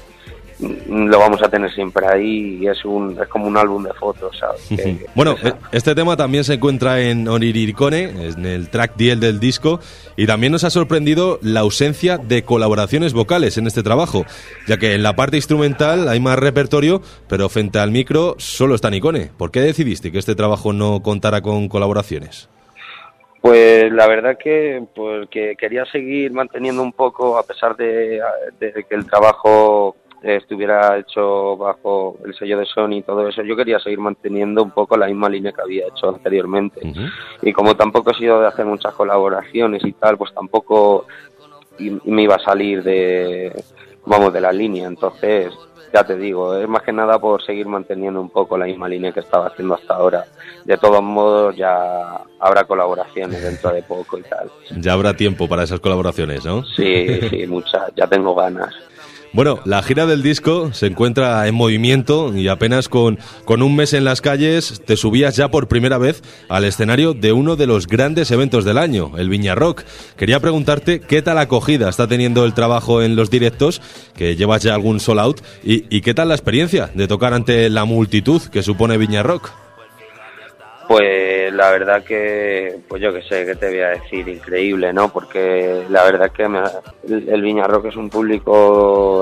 lo 0.89 1.19
vamos 1.19 1.41
a 1.43 1.49
tener 1.49 1.71
siempre 1.73 2.05
ahí 2.07 2.59
y 2.61 2.67
es 2.67 2.83
un 2.85 3.17
es 3.21 3.27
como 3.27 3.47
un 3.47 3.57
álbum 3.57 3.83
de 3.83 3.93
fotos 3.93 4.39
bueno 5.15 5.35
este 5.71 5.95
tema 5.95 6.15
también 6.15 6.43
se 6.43 6.55
encuentra 6.55 7.01
en 7.01 7.27
Oniriricone 7.27 8.03
en 8.03 8.45
el 8.45 8.69
track 8.69 8.95
10 8.95 9.19
del 9.19 9.39
disco 9.39 9.79
y 10.15 10.25
también 10.25 10.51
nos 10.51 10.63
ha 10.63 10.69
sorprendido 10.69 11.39
la 11.41 11.61
ausencia 11.61 12.17
de 12.17 12.43
colaboraciones 12.43 13.13
vocales 13.13 13.57
en 13.57 13.67
este 13.67 13.83
trabajo 13.83 14.25
ya 14.67 14.77
que 14.77 14.93
en 14.93 15.03
la 15.03 15.15
parte 15.15 15.37
instrumental 15.37 16.07
hay 16.07 16.19
más 16.19 16.39
repertorio 16.39 17.01
pero 17.27 17.49
frente 17.49 17.79
al 17.79 17.91
micro 17.91 18.35
solo 18.37 18.75
está 18.75 18.89
Nicone 18.89 19.31
¿por 19.37 19.51
qué 19.51 19.61
decidiste 19.61 20.11
que 20.11 20.19
este 20.19 20.35
trabajo 20.35 20.73
no 20.73 21.01
contara 21.01 21.41
con 21.41 21.67
colaboraciones? 21.67 22.49
Pues 23.41 23.91
la 23.91 24.07
verdad 24.07 24.37
que, 24.41 24.81
pues, 24.95 25.27
que 25.29 25.55
quería 25.57 25.83
seguir 25.85 26.31
manteniendo 26.31 26.81
un 26.81 26.93
poco, 26.93 27.37
a 27.37 27.43
pesar 27.43 27.75
de 27.75 28.21
que 28.59 28.95
el 28.95 29.05
trabajo 29.05 29.97
estuviera 30.23 30.97
hecho 30.97 31.57
bajo 31.57 32.17
el 32.25 32.33
sello 32.33 32.57
de 32.57 32.65
Sony 32.65 32.93
y 32.93 33.01
todo 33.01 33.27
eso, 33.27 33.43
yo 33.43 33.57
quería 33.57 33.77
seguir 33.79 33.99
manteniendo 33.99 34.63
un 34.63 34.71
poco 34.71 34.95
la 34.95 35.07
misma 35.07 35.27
línea 35.27 35.51
que 35.51 35.61
había 35.61 35.87
hecho 35.87 36.09
anteriormente. 36.09 36.81
Y 37.41 37.51
como 37.51 37.75
tampoco 37.75 38.11
he 38.11 38.15
sido 38.15 38.39
de 38.39 38.47
hacer 38.47 38.65
muchas 38.65 38.93
colaboraciones 38.93 39.83
y 39.83 39.91
tal, 39.91 40.17
pues 40.17 40.33
tampoco 40.33 41.05
me 41.77 42.23
iba 42.23 42.35
a 42.35 42.39
salir 42.39 42.83
de, 42.83 43.51
vamos, 44.05 44.31
de 44.31 44.39
la 44.39 44.53
línea. 44.53 44.87
Entonces, 44.87 45.51
ya 45.93 46.03
te 46.05 46.15
digo, 46.15 46.55
es 46.55 46.67
más 46.69 46.83
que 46.83 46.93
nada 46.93 47.19
por 47.19 47.43
seguir 47.43 47.67
manteniendo 47.67 48.21
un 48.21 48.29
poco 48.29 48.57
la 48.57 48.65
misma 48.65 48.87
línea 48.87 49.11
que 49.11 49.19
estaba 49.19 49.47
haciendo 49.47 49.75
hasta 49.75 49.95
ahora. 49.95 50.25
De 50.63 50.77
todos 50.77 51.03
modos, 51.03 51.55
ya 51.55 52.21
habrá 52.39 52.63
colaboraciones 52.63 53.43
dentro 53.43 53.71
de 53.71 53.83
poco 53.83 54.17
y 54.17 54.23
tal. 54.23 54.49
Ya 54.77 54.93
habrá 54.93 55.13
tiempo 55.15 55.49
para 55.49 55.63
esas 55.63 55.81
colaboraciones, 55.81 56.45
¿no? 56.45 56.63
Sí, 56.63 57.19
sí, 57.29 57.45
muchas, 57.45 57.91
ya 57.95 58.07
tengo 58.07 58.33
ganas. 58.33 58.73
Bueno, 59.33 59.59
la 59.65 59.81
gira 59.81 60.05
del 60.05 60.21
disco 60.21 60.73
se 60.73 60.85
encuentra 60.85 61.47
en 61.47 61.55
movimiento 61.55 62.37
y 62.37 62.49
apenas 62.49 62.87
con, 62.87 63.17
con 63.45 63.63
un 63.63 63.75
mes 63.75 63.93
en 63.93 64.03
las 64.03 64.21
calles 64.21 64.83
te 64.85 64.95
subías 64.95 65.35
ya 65.35 65.49
por 65.49 65.67
primera 65.67 65.97
vez 65.97 66.21
al 66.49 66.65
escenario 66.65 67.15
de 67.15 67.33
uno 67.33 67.55
de 67.55 67.65
los 67.65 67.87
grandes 67.87 68.29
eventos 68.29 68.63
del 68.63 68.77
año, 68.77 69.13
el 69.17 69.29
Viña 69.29 69.55
Rock. 69.55 69.85
Quería 70.17 70.39
preguntarte 70.39 70.99
qué 70.99 71.23
tal 71.23 71.39
acogida 71.39 71.89
está 71.89 72.07
teniendo 72.07 72.45
el 72.45 72.53
trabajo 72.53 73.01
en 73.01 73.15
los 73.15 73.31
directos, 73.31 73.81
que 74.15 74.35
llevas 74.35 74.61
ya 74.61 74.75
algún 74.75 74.99
sold 74.99 75.19
out, 75.19 75.41
y, 75.63 75.85
y 75.89 76.01
qué 76.01 76.13
tal 76.13 76.27
la 76.27 76.35
experiencia 76.35 76.91
de 76.93 77.07
tocar 77.07 77.33
ante 77.33 77.71
la 77.71 77.85
multitud 77.85 78.39
que 78.51 78.61
supone 78.61 78.99
Viña 78.99 79.23
Rock. 79.23 79.49
Pues 80.85 81.51
la 81.53 81.71
verdad 81.71 82.03
que, 82.03 82.81
pues 82.89 83.01
yo 83.01 83.13
que 83.13 83.21
sé, 83.21 83.45
qué 83.45 83.55
te 83.55 83.69
voy 83.69 83.79
a 83.79 83.89
decir, 83.91 84.27
increíble, 84.27 84.91
¿no? 84.91 85.13
Porque 85.13 85.85
la 85.89 86.03
verdad 86.03 86.29
que 86.31 86.43
el, 86.43 87.29
el 87.29 87.41
Viña 87.41 87.67
Rock 87.67 87.85
es 87.85 87.95
un 87.95 88.09
público, 88.09 89.12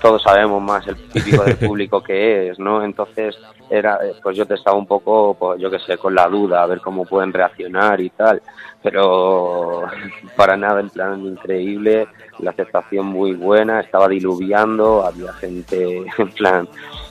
todos 0.00 0.22
sabemos 0.22 0.62
más 0.62 0.86
el 0.86 0.96
típico 1.08 1.44
del 1.44 1.56
público 1.56 2.02
que 2.02 2.48
es, 2.48 2.58
¿no? 2.58 2.84
Entonces, 2.84 3.36
era, 3.68 3.98
pues 4.22 4.36
yo 4.36 4.46
te 4.46 4.54
estaba 4.54 4.76
un 4.76 4.86
poco, 4.86 5.34
pues 5.38 5.60
yo 5.60 5.70
que 5.70 5.78
sé, 5.78 5.98
con 5.98 6.14
la 6.14 6.28
duda, 6.28 6.62
a 6.62 6.66
ver 6.66 6.80
cómo 6.80 7.04
pueden 7.04 7.32
reaccionar 7.32 8.00
y 8.00 8.10
tal, 8.10 8.40
pero 8.82 9.82
para 10.36 10.56
nada, 10.56 10.80
en 10.80 10.90
plan 10.90 11.24
increíble, 11.24 12.08
la 12.38 12.50
aceptación 12.50 13.06
muy 13.06 13.32
buena, 13.32 13.80
estaba 13.80 14.08
diluviando, 14.08 15.04
había 15.04 15.32
gente 15.34 16.04
en 16.18 16.30
plan 16.30 16.68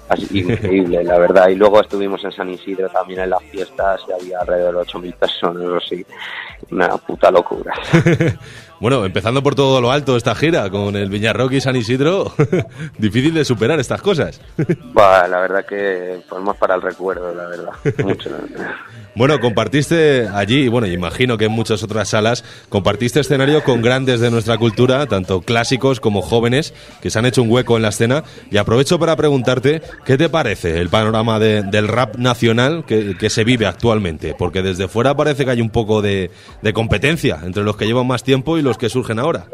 así 0.09 0.39
increíble, 0.39 1.03
la 1.03 1.17
verdad. 1.17 1.49
Y 1.49 1.55
luego 1.55 1.81
estuvimos 1.81 2.23
en 2.23 2.31
San 2.31 2.49
Isidro 2.49 2.89
también 2.89 3.21
en 3.21 3.31
las 3.31 3.43
fiestas 3.43 4.01
y 4.07 4.11
había 4.11 4.39
alrededor 4.39 4.75
de 4.75 4.81
8.000 4.81 5.15
personas, 5.15 5.63
o 5.63 5.77
así. 5.77 6.05
Una 6.71 6.97
puta 6.97 7.31
locura. 7.31 7.73
bueno, 8.79 9.05
empezando 9.05 9.41
por 9.41 9.55
todo 9.55 9.81
lo 9.81 9.91
alto 9.91 10.17
esta 10.17 10.35
gira, 10.35 10.69
con 10.69 10.95
el 10.95 11.09
Viñarrock 11.09 11.53
y 11.53 11.61
San 11.61 11.75
Isidro, 11.75 12.33
difícil 12.97 13.33
de 13.33 13.45
superar 13.45 13.79
estas 13.79 14.01
cosas. 14.01 14.41
Bah, 14.93 15.27
la 15.27 15.41
verdad 15.41 15.65
que 15.65 16.21
pues 16.29 16.41
más 16.41 16.55
para 16.57 16.75
el 16.75 16.81
recuerdo, 16.81 17.33
la 17.33 17.47
verdad. 17.47 17.73
Mucho, 18.03 18.29
la 18.29 18.37
verdad. 18.37 18.75
Bueno, 19.17 19.39
compartiste 19.39 20.27
allí, 20.27 20.67
bueno, 20.67 20.87
imagino 20.87 21.37
que 21.37 21.45
en 21.45 21.53
muchas 21.53 21.81
otras 21.83 22.09
salas, 22.09 22.43
compartiste 22.67 23.21
escenario 23.21 23.63
con 23.63 23.81
grandes 23.81 24.19
de 24.19 24.29
nuestra 24.29 24.57
cultura, 24.57 25.05
tanto 25.05 25.39
clásicos 25.39 26.01
como 26.01 26.21
jóvenes, 26.21 26.73
que 27.01 27.09
se 27.09 27.17
han 27.17 27.25
hecho 27.25 27.41
un 27.41 27.49
hueco 27.49 27.77
en 27.77 27.83
la 27.83 27.89
escena. 27.89 28.25
Y 28.51 28.57
aprovecho 28.57 28.99
para 28.99 29.15
preguntarte, 29.15 29.81
¿qué 30.03 30.17
te 30.17 30.27
parece 30.27 30.81
el 30.81 30.89
panorama 30.89 31.39
del 31.39 31.87
rap 31.87 32.17
nacional 32.17 32.83
que, 32.85 33.29
se 33.29 33.45
vive 33.45 33.67
actualmente? 33.67 34.35
Porque 34.37 34.61
desde 34.61 34.89
fuera 34.89 35.15
parece 35.15 35.45
que 35.45 35.51
hay 35.51 35.61
un 35.61 35.69
poco 35.69 36.01
de, 36.01 36.29
competencia 36.73 37.39
entre 37.41 37.63
los 37.63 37.77
que 37.77 37.85
llevan 37.85 38.07
más 38.07 38.21
tiempo 38.21 38.57
y 38.57 38.61
los 38.65 38.77
que 38.77 38.89
surgen 38.89 39.19
ahora. 39.19 39.45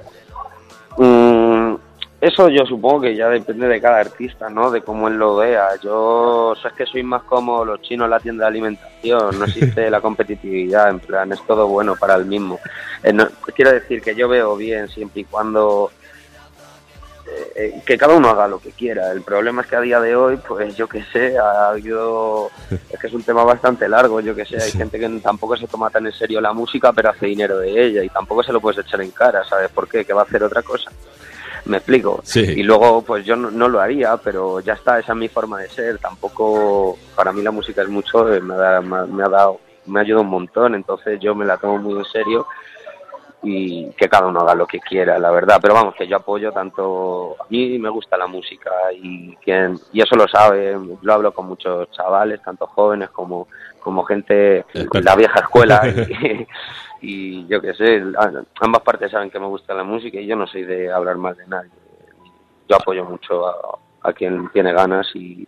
Mm, 0.98 1.76
eso 2.22 2.50
yo 2.50 2.66
supongo 2.66 3.02
que 3.02 3.16
ya 3.16 3.30
depende 3.30 3.68
de 3.68 3.82
cada 3.82 4.00
artista, 4.00 4.50
¿no? 4.50 4.72
De 4.72 4.82
cómo 4.82 5.08
él 5.08 5.16
lo 5.16 5.38
vea. 5.38 5.70
Yo 5.84 6.54
sé 6.62 6.70
que 6.78 6.86
soy 6.86 7.04
más 7.04 7.24
como 7.24 7.66
los 7.66 7.82
chinos 7.82 8.06
en 8.06 8.12
la 8.12 8.20
tienda 8.20 8.46
de 8.46 8.50
alimentación, 8.50 9.40
no 9.40 9.46
existe 9.46 9.90
la 9.90 10.02
competitividad, 10.02 10.90
en 10.90 11.00
plan, 11.00 11.32
es 11.32 11.42
todo 11.46 11.68
bueno 11.68 11.96
para 11.96 12.16
el 12.16 12.26
mismo. 12.26 12.60
Eh, 13.04 13.14
quiero 13.56 13.72
decir 13.72 14.02
que 14.02 14.16
yo 14.16 14.30
veo 14.30 14.56
bien 14.56 14.88
siempre 14.88 15.22
y 15.22 15.26
cuando 15.26 15.92
eh, 17.42 17.52
eh, 17.56 17.82
que 17.86 17.98
cada 17.98 18.16
uno 18.16 18.30
haga 18.30 18.48
lo 18.48 18.60
que 18.60 18.72
quiera. 18.72 19.12
El 19.12 19.22
problema 19.22 19.62
es 19.62 19.68
que 19.68 19.76
a 19.76 19.82
día 19.82 20.00
de 20.00 20.16
hoy, 20.16 20.38
pues 20.38 20.76
yo 20.76 20.88
que 20.88 21.04
sé, 21.12 21.38
ha 21.38 21.70
habido, 21.70 22.50
es 22.90 23.00
que 23.00 23.08
es 23.08 23.14
un 23.14 23.24
tema 23.24 23.44
bastante 23.44 23.88
largo, 23.90 24.20
yo 24.22 24.36
que 24.36 24.46
sé, 24.46 24.62
hay 24.62 24.72
gente 24.72 25.00
que 25.00 25.10
tampoco 25.20 25.58
se 25.58 25.68
toma 25.68 25.90
tan 25.90 26.06
en 26.06 26.14
serio 26.14 26.42
la 26.42 26.54
música, 26.54 26.94
pero 26.94 27.10
hace 27.10 27.28
dinero 27.28 27.58
de 27.60 27.70
ella 27.70 28.04
y 28.04 28.10
tampoco 28.10 28.44
se 28.44 28.54
lo 28.54 28.62
puedes 28.62 28.86
echar 28.86 29.02
en 29.02 29.12
cara, 29.12 29.44
¿sabes 29.44 29.70
por 29.70 29.88
qué? 29.88 30.06
Que 30.06 30.14
va 30.14 30.22
a 30.22 30.26
hacer 30.26 30.44
otra 30.44 30.62
cosa. 30.62 30.92
Me 31.66 31.78
explico. 31.78 32.24
Y 32.36 32.64
luego, 32.64 33.04
pues 33.04 33.24
yo 33.24 33.36
no, 33.36 33.68
lo 33.68 33.80
haría, 33.80 34.18
pero 34.18 34.60
ya 34.62 34.74
está, 34.74 35.00
esa 35.00 35.12
es 35.12 35.18
mi 35.18 35.28
forma 35.28 35.60
de 35.62 35.70
ser. 35.70 36.00
Tampoco, 36.00 36.98
para 37.16 37.32
mí 37.32 37.44
la 37.44 37.52
música 37.52 37.84
es 37.84 37.88
mucho, 37.88 38.34
eh, 38.34 38.42
me 38.42 38.56
ha, 38.56 38.82
me 38.82 39.24
ha 39.24 39.30
dado, 39.30 39.60
me 39.86 40.00
ha 40.00 40.04
ayudado 40.04 40.24
un 40.24 40.30
montón, 40.30 40.74
entonces 40.74 41.20
yo 41.20 41.36
me 41.36 41.46
la 41.46 41.58
tomo 41.58 41.78
muy 41.78 42.00
en 42.00 42.06
serio 42.06 42.48
y 43.44 43.90
que 43.92 44.08
cada 44.08 44.28
uno 44.28 44.42
haga 44.42 44.56
lo 44.56 44.68
que 44.68 44.80
quiera, 44.80 45.18
la 45.18 45.32
verdad. 45.32 45.60
Pero 45.62 45.74
vamos, 45.74 45.96
que 45.96 46.08
yo 46.08 46.18
apoyo 46.18 46.52
tanto, 46.52 47.36
a 47.40 47.46
mí 47.50 47.80
me 47.80 47.90
gusta 47.90 48.18
la 48.18 48.28
música 48.28 48.72
y, 48.94 49.36
quien, 49.38 49.80
y 49.92 50.02
eso 50.02 50.16
lo 50.16 50.28
sabe, 50.28 50.78
lo 51.02 51.14
hablo 51.14 51.34
con 51.34 51.48
muchos 51.48 51.90
chavales, 51.92 52.42
tanto 52.42 52.68
jóvenes 52.68 53.10
como, 53.10 53.48
como 53.80 54.04
gente 54.04 54.66
de 54.74 55.02
la 55.04 55.16
vieja 55.16 55.40
escuela. 55.40 55.82
y, 57.02 57.48
yo 57.48 57.62
qué 57.62 57.74
sé, 57.74 58.04
ambas 58.60 58.82
partes 58.82 59.12
saben 59.12 59.32
que 59.32 59.40
me 59.40 59.48
gusta 59.48 59.74
la 59.74 59.84
música 59.84 60.20
y 60.20 60.28
yo 60.28 60.36
no 60.36 60.46
soy 60.48 60.64
de 60.64 60.92
hablar 60.92 61.18
mal 61.18 61.36
de 61.36 61.48
nadie. 61.48 61.72
Yo 62.70 62.76
apoyo 62.76 63.04
mucho 63.06 63.46
a 64.04 64.14
quien 64.14 64.50
tiene 64.50 64.72
ganas 64.72 65.08
y, 65.16 65.48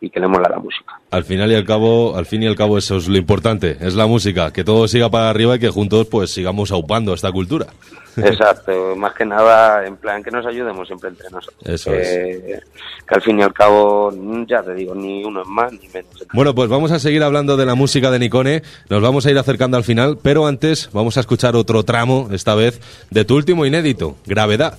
y 0.00 0.10
que 0.10 0.18
le 0.18 0.26
mola 0.26 0.48
la 0.48 0.58
música. 0.58 0.98
Al 1.10 1.24
final 1.24 1.52
y 1.52 1.54
al 1.54 1.64
cabo, 1.64 2.16
al 2.16 2.26
fin 2.26 2.42
y 2.42 2.46
al 2.46 2.56
cabo 2.56 2.78
eso 2.78 2.96
es 2.96 3.08
lo 3.08 3.16
importante, 3.16 3.76
es 3.80 3.94
la 3.94 4.06
música, 4.06 4.52
que 4.52 4.64
todo 4.64 4.88
siga 4.88 5.10
para 5.10 5.28
arriba 5.28 5.56
y 5.56 5.58
que 5.58 5.68
juntos 5.68 6.06
pues 6.08 6.30
sigamos 6.30 6.72
aupando 6.72 7.12
esta 7.12 7.30
cultura. 7.30 7.66
Exacto, 8.16 8.94
más 8.96 9.14
que 9.14 9.24
nada 9.24 9.86
en 9.86 9.96
plan 9.96 10.22
que 10.22 10.30
nos 10.30 10.46
ayudemos 10.46 10.86
siempre 10.86 11.10
entre 11.10 11.28
nosotros. 11.30 11.62
Eso 11.64 11.92
es. 11.94 12.62
Que 13.06 13.14
al 13.14 13.22
fin 13.22 13.38
y 13.38 13.42
al 13.42 13.52
cabo, 13.52 14.12
ya 14.46 14.62
te 14.62 14.74
digo, 14.74 14.94
ni 14.94 15.24
uno 15.24 15.42
es 15.42 15.48
más 15.48 15.72
ni 15.72 15.88
menos. 15.88 16.26
Bueno, 16.32 16.54
pues 16.54 16.68
vamos 16.70 16.92
a 16.92 16.98
seguir 16.98 17.22
hablando 17.22 17.56
de 17.56 17.66
la 17.66 17.74
música 17.74 18.10
de 18.10 18.18
Nicone, 18.18 18.62
nos 18.88 19.02
vamos 19.02 19.26
a 19.26 19.30
ir 19.30 19.38
acercando 19.38 19.76
al 19.76 19.84
final, 19.84 20.18
pero 20.22 20.46
antes 20.46 20.88
vamos 20.92 21.16
a 21.16 21.20
escuchar 21.20 21.56
otro 21.56 21.82
tramo, 21.82 22.28
esta 22.32 22.54
vez, 22.54 22.80
de 23.10 23.24
tu 23.24 23.36
último 23.36 23.66
inédito, 23.66 24.16
Gravedad. 24.26 24.78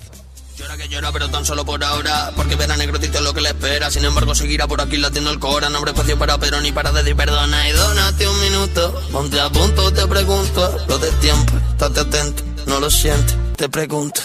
Llora 0.58 0.78
que 0.78 0.88
llora, 0.90 1.12
pero 1.12 1.30
tan 1.30 1.46
solo 1.46 1.66
por 1.66 1.84
ahora. 1.84 2.32
Porque 2.36 2.56
verá 2.56 2.78
negrotito 2.78 3.22
lo 3.22 3.34
que 3.34 3.42
le 3.42 3.50
espera. 3.50 3.90
Sin 3.90 4.06
embargo, 4.06 4.36
seguirá 4.36 4.68
por 4.68 4.82
aquí 4.82 4.98
latiendo 4.98 5.32
el 5.32 5.40
cora. 5.40 5.70
No 5.70 5.78
habrá 5.78 5.92
espacio 5.92 6.18
para 6.18 6.38
pero 6.38 6.62
ni 6.62 6.72
para 6.72 6.92
decir 6.92 7.16
perdona. 7.16 7.70
Y 7.70 7.72
donate 7.72 8.28
un 8.28 8.40
minuto. 8.42 9.02
Ponte 9.12 9.40
a 9.40 9.50
punto, 9.50 9.92
te 9.92 10.08
pregunto. 10.08 10.86
Lo 10.88 10.98
de 11.00 11.12
tiempo, 11.14 11.54
estate 11.72 12.00
atento. 12.00 12.44
No 12.68 12.80
lo 12.80 12.90
sientes, 12.90 13.36
te 13.56 13.70
pregunto. 13.70 14.22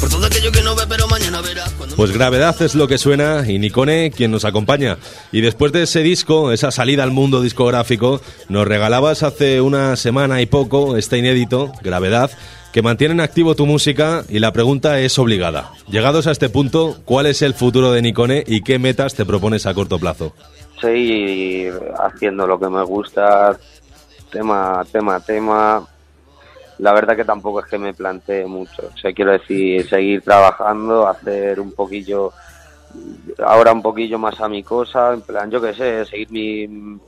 Por 0.00 0.10
todo 0.10 0.26
aquello 0.26 0.52
que 0.52 0.60
no 0.62 0.74
ve, 0.74 0.84
pero 0.88 1.08
mañana 1.08 1.40
verá. 1.40 1.64
Pues 1.96 2.12
gravedad 2.12 2.60
es 2.60 2.74
lo 2.74 2.86
que 2.86 2.98
suena 2.98 3.44
y 3.48 3.58
Nicone 3.58 4.10
quien 4.10 4.30
nos 4.30 4.44
acompaña. 4.44 4.98
Y 5.32 5.40
después 5.40 5.72
de 5.72 5.84
ese 5.84 6.00
disco, 6.00 6.52
esa 6.52 6.70
salida 6.70 7.02
al 7.02 7.12
mundo 7.12 7.40
discográfico, 7.40 8.20
nos 8.48 8.66
regalabas 8.68 9.22
hace 9.22 9.60
una 9.62 9.96
semana 9.96 10.42
y 10.42 10.46
poco 10.46 10.98
este 10.98 11.16
inédito, 11.16 11.72
Gravedad, 11.82 12.30
que 12.76 12.82
mantienen 12.82 13.20
activo 13.20 13.54
tu 13.54 13.64
música 13.64 14.24
y 14.28 14.38
la 14.38 14.52
pregunta 14.52 15.00
es 15.00 15.18
obligada. 15.18 15.72
Llegados 15.88 16.26
a 16.26 16.30
este 16.30 16.50
punto, 16.50 16.96
¿cuál 17.06 17.24
es 17.24 17.40
el 17.40 17.54
futuro 17.54 17.90
de 17.90 18.02
Nicone 18.02 18.44
y 18.46 18.60
qué 18.60 18.78
metas 18.78 19.14
te 19.14 19.24
propones 19.24 19.64
a 19.64 19.72
corto 19.72 19.98
plazo? 19.98 20.34
Seguir 20.78 21.72
haciendo 21.98 22.46
lo 22.46 22.60
que 22.60 22.68
me 22.68 22.82
gusta, 22.82 23.58
tema, 24.30 24.84
tema, 24.92 25.18
tema. 25.20 25.88
La 26.76 26.92
verdad 26.92 27.16
que 27.16 27.24
tampoco 27.24 27.60
es 27.60 27.66
que 27.66 27.78
me 27.78 27.94
plantee 27.94 28.44
mucho. 28.44 28.90
O 28.94 28.98
sea, 28.98 29.10
quiero 29.14 29.32
decir, 29.32 29.88
seguir 29.88 30.20
trabajando, 30.20 31.08
hacer 31.08 31.58
un 31.58 31.72
poquillo, 31.72 32.30
ahora 33.42 33.72
un 33.72 33.80
poquillo 33.80 34.18
más 34.18 34.38
a 34.38 34.50
mi 34.50 34.62
cosa, 34.62 35.14
en 35.14 35.22
plan, 35.22 35.50
yo 35.50 35.62
qué 35.62 35.72
sé, 35.72 36.04
seguir 36.04 36.30
mi, 36.30 36.98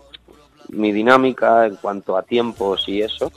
mi 0.71 0.93
dinámica 0.93 1.67
en 1.67 1.77
cuanto 1.77 2.17
a 2.17 2.23
tiempos 2.23 2.89
y 2.89 3.03
eso 3.03 3.31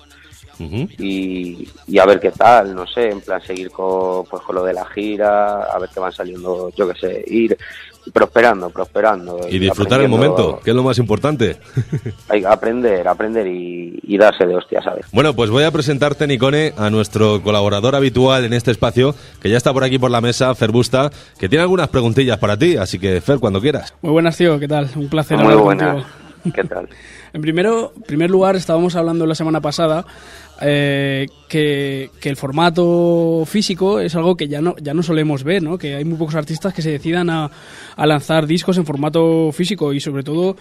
y, 0.97 1.67
y, 1.87 1.99
a 1.99 2.05
ver 2.05 2.19
qué 2.19 2.31
tal, 2.31 2.75
no 2.75 2.85
sé, 2.87 3.09
en 3.09 3.21
plan 3.21 3.41
seguir 3.41 3.71
con, 3.71 4.25
pues, 4.25 4.41
con 4.43 4.55
lo 4.55 4.63
de 4.63 4.73
la 4.73 4.85
gira, 4.85 5.63
a 5.63 5.79
ver 5.79 5.89
qué 5.93 5.99
van 5.99 6.11
saliendo, 6.11 6.71
yo 6.75 6.87
qué 6.87 6.99
sé, 6.99 7.23
ir 7.27 7.57
prosperando, 8.13 8.69
prosperando. 8.69 9.39
Y, 9.49 9.59
disfrutar 9.59 10.01
el 10.01 10.09
momento, 10.09 10.59
que 10.63 10.71
es 10.71 10.75
lo 10.75 10.83
más 10.83 10.97
importante. 10.97 11.57
Hay 12.29 12.41
que 12.41 12.47
aprender, 12.47 13.07
aprender 13.07 13.45
y, 13.47 13.99
y, 14.03 14.17
darse 14.17 14.45
de 14.45 14.55
hostia, 14.55 14.81
¿sabes? 14.81 15.05
Bueno, 15.11 15.35
pues 15.35 15.49
voy 15.49 15.63
a 15.63 15.71
presentarte, 15.71 16.25
Nicone, 16.25 16.73
a 16.77 16.89
nuestro 16.89 17.41
colaborador 17.43 17.95
habitual 17.95 18.45
en 18.45 18.53
este 18.53 18.71
espacio, 18.71 19.13
que 19.41 19.49
ya 19.49 19.57
está 19.57 19.73
por 19.73 19.83
aquí 19.83 19.99
por 19.99 20.11
la 20.11 20.21
mesa, 20.21 20.53
Fer 20.55 20.71
Busta, 20.71 21.11
que 21.37 21.47
tiene 21.47 21.61
algunas 21.61 21.89
preguntillas 21.89 22.37
para 22.37 22.57
ti, 22.57 22.77
así 22.77 22.97
que 22.97 23.21
Fer, 23.21 23.39
cuando 23.39 23.61
quieras. 23.61 23.93
Muy 24.01 24.11
buenas, 24.11 24.35
tío, 24.37 24.59
¿qué 24.59 24.67
tal? 24.67 24.89
Un 24.95 25.09
placer. 25.09 25.37
Muy 25.37 25.53
buenas. 25.55 26.05
¿Qué 26.53 26.63
tal? 26.63 26.89
en 27.33 27.41
primero, 27.41 27.93
primer 28.07 28.29
lugar, 28.29 28.55
estábamos 28.55 28.95
hablando 28.95 29.25
la 29.25 29.35
semana 29.35 29.61
pasada 29.61 30.05
eh, 30.61 31.27
que, 31.47 32.09
el 32.21 32.35
formato 32.37 33.43
físico 33.45 33.99
es 33.99 34.15
algo 34.15 34.35
que 34.35 34.47
ya 34.47 34.61
no, 34.61 34.75
ya 34.81 34.93
no 34.93 35.03
solemos 35.03 35.43
ver, 35.43 35.63
¿no? 35.63 35.77
que 35.77 35.95
hay 35.95 36.05
muy 36.05 36.17
pocos 36.17 36.35
artistas 36.35 36.73
que 36.73 36.81
se 36.81 36.91
decidan 36.91 37.29
a, 37.29 37.49
a 37.95 38.05
lanzar 38.05 38.45
discos 38.45 38.77
en 38.77 38.85
formato 38.85 39.51
físico 39.51 39.93
y 39.93 39.99
sobre 39.99 40.23
todo 40.23 40.55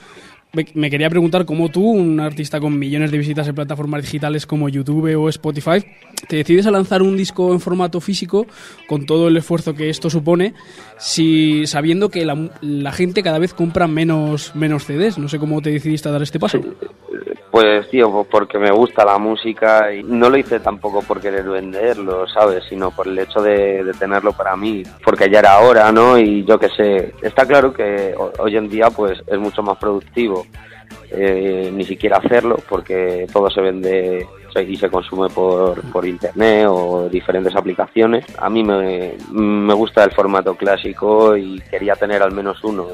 me, 0.53 0.91
quería 0.91 1.09
preguntar 1.09 1.45
cómo 1.45 1.69
tú, 1.69 1.83
un 1.83 2.21
artista 2.21 2.61
con 2.61 2.79
millones 2.79 3.11
de 3.11 3.19
visitas 3.19 3.47
en 3.47 3.55
plataformas 3.55 4.03
digitales 4.03 4.47
como 4.47 4.69
YouTube 4.69 5.17
o 5.17 5.29
Spotify, 5.29 5.85
te 6.29 6.37
decides 6.37 6.67
a 6.67 6.71
lanzar 6.71 7.03
un 7.03 7.17
disco 7.17 7.53
en 7.53 7.61
formato 7.61 8.01
físico 8.01 8.47
con 8.89 9.07
todo 9.07 9.29
el 9.29 9.37
esfuerzo 9.37 9.75
que 9.75 9.91
esto 9.91 10.11
supone, 10.11 10.55
si 10.99 11.67
sabiendo 11.67 12.09
que 12.09 12.25
la, 12.25 12.51
la 12.61 12.93
gente 12.93 13.23
cada 13.23 13.39
vez 13.39 13.55
compra 13.55 13.87
menos, 13.87 14.55
menos 14.55 14.85
CDs. 14.85 15.19
No 15.19 15.29
sé 15.29 15.39
cómo 15.39 15.63
te 15.63 15.71
decidiste 15.71 16.09
a 16.09 16.13
dar 16.13 16.23
este 16.23 16.41
paso. 16.41 16.61
Pues 17.51 17.89
tío, 17.91 18.27
porque 18.31 18.59
me 18.59 18.71
gusta 18.71 19.05
la 19.05 19.19
música 19.19 19.93
y 19.93 20.05
no 20.05 20.31
lo 20.31 20.37
hice 20.37 20.61
tampoco 20.61 21.03
por 21.03 21.21
querer 21.21 21.49
venderlo, 21.49 22.27
¿sabes? 22.29 22.65
Sino 22.69 22.93
por 22.93 23.09
el 23.09 23.19
hecho 23.19 23.41
de, 23.43 23.91
tenerlo 23.99 24.33
para 24.33 24.57
mí, 24.57 24.85
porque 25.05 25.29
ya 25.29 25.41
era 25.41 25.59
hora, 25.59 25.91
¿no? 25.91 26.17
Y 26.17 26.45
yo 26.45 26.59
qué 26.59 26.69
sé, 26.69 27.13
está 27.23 27.47
claro 27.47 27.73
que 27.73 28.15
hoy 28.39 28.57
en 28.57 28.69
día 28.69 28.89
pues 28.91 29.21
es 29.27 29.39
mucho 29.39 29.63
más 29.63 29.79
productivo 29.79 30.40
eh, 31.11 31.71
ni 31.73 31.85
siquiera 31.85 32.19
hacerlo 32.19 32.57
porque 32.69 33.27
todo 33.33 33.51
se 33.51 33.61
vende 33.61 34.27
y 34.67 34.77
se 34.77 34.91
consume 34.91 35.29
por, 35.29 35.81
por 35.93 36.07
internet 36.07 36.67
o 36.69 37.09
diferentes 37.09 37.55
aplicaciones. 37.55 38.25
A 38.39 38.51
mí 38.51 38.65
me, 38.65 39.15
me 39.31 39.75
gusta 39.75 40.05
el 40.05 40.11
formato 40.11 40.57
clásico 40.57 41.37
y 41.37 41.61
quería 41.71 41.95
tener 41.95 42.23
al 42.23 42.33
menos 42.33 42.63
uno 42.65 42.87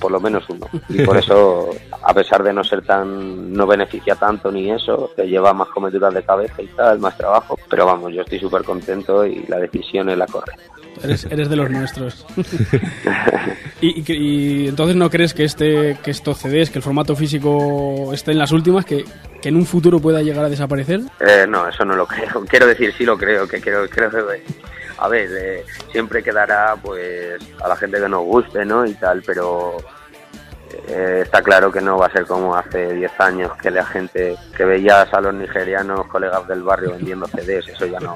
por 0.00 0.10
lo 0.10 0.20
menos 0.20 0.44
uno. 0.48 0.66
Y 0.88 1.02
por 1.02 1.16
eso, 1.16 1.70
a 2.02 2.14
pesar 2.14 2.42
de 2.42 2.52
no 2.52 2.64
ser 2.64 2.82
tan, 2.82 3.52
no 3.52 3.66
beneficia 3.66 4.14
tanto 4.14 4.50
ni 4.50 4.70
eso, 4.70 5.10
te 5.16 5.26
lleva 5.26 5.52
más 5.52 5.68
cometuras 5.68 6.14
de 6.14 6.22
cabeza 6.22 6.62
y 6.62 6.66
tal, 6.68 6.98
más 6.98 7.16
trabajo. 7.16 7.58
Pero 7.68 7.86
vamos, 7.86 8.12
yo 8.12 8.22
estoy 8.22 8.38
súper 8.38 8.64
contento 8.64 9.24
y 9.26 9.44
la 9.48 9.58
decisión 9.58 10.08
es 10.08 10.18
la 10.18 10.26
correcta. 10.26 10.62
Eres, 11.02 11.24
eres 11.30 11.48
de 11.48 11.56
los 11.56 11.70
nuestros. 11.70 12.26
¿Y, 13.80 14.68
entonces 14.68 14.96
no 14.96 15.10
crees 15.10 15.34
que 15.34 15.44
este 15.44 15.98
que 16.02 16.10
estos 16.10 16.38
CDs, 16.38 16.70
que 16.70 16.78
el 16.78 16.82
formato 16.82 17.16
físico 17.16 18.12
esté 18.12 18.32
en 18.32 18.38
las 18.38 18.52
últimas, 18.52 18.84
que, 18.84 19.04
que 19.40 19.48
en 19.48 19.56
un 19.56 19.66
futuro 19.66 20.00
pueda 20.00 20.22
llegar 20.22 20.44
a 20.44 20.48
desaparecer? 20.48 21.00
Eh, 21.20 21.46
no, 21.48 21.68
eso 21.68 21.84
no 21.84 21.96
lo 21.96 22.06
creo. 22.06 22.44
Quiero 22.48 22.66
decir, 22.66 22.92
sí 22.96 23.04
lo 23.04 23.16
creo, 23.18 23.48
que 23.48 23.60
creo, 23.60 23.88
creo 23.88 24.10
que 24.10 24.42
a 25.02 25.08
ver, 25.08 25.28
eh, 25.32 25.64
siempre 25.90 26.22
quedará 26.22 26.76
pues 26.80 27.36
a 27.60 27.66
la 27.66 27.76
gente 27.76 27.98
que 27.98 28.08
nos 28.08 28.22
guste, 28.22 28.64
¿no? 28.64 28.86
Y 28.86 28.94
tal, 28.94 29.20
pero 29.26 29.78
eh, 30.86 31.22
está 31.24 31.42
claro 31.42 31.72
que 31.72 31.80
no 31.80 31.98
va 31.98 32.06
a 32.06 32.12
ser 32.12 32.24
como 32.24 32.54
hace 32.54 32.94
10 32.94 33.20
años 33.20 33.50
que 33.60 33.72
la 33.72 33.84
gente 33.84 34.36
que 34.56 34.64
veías 34.64 35.12
a 35.12 35.20
los 35.20 35.34
nigerianos 35.34 36.06
colegas 36.06 36.46
del 36.46 36.62
barrio 36.62 36.92
vendiendo 36.92 37.26
CDs, 37.26 37.66
eso 37.66 37.86
ya 37.86 37.98
no, 37.98 38.14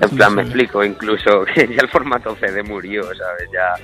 en 0.00 0.10
plan, 0.10 0.34
me 0.34 0.42
explico, 0.42 0.84
incluso 0.84 1.44
que 1.54 1.66
ya 1.68 1.80
el 1.82 1.88
formato 1.88 2.36
CD 2.36 2.62
murió, 2.62 3.02
¿sabes? 3.14 3.48
Ya, 3.52 3.74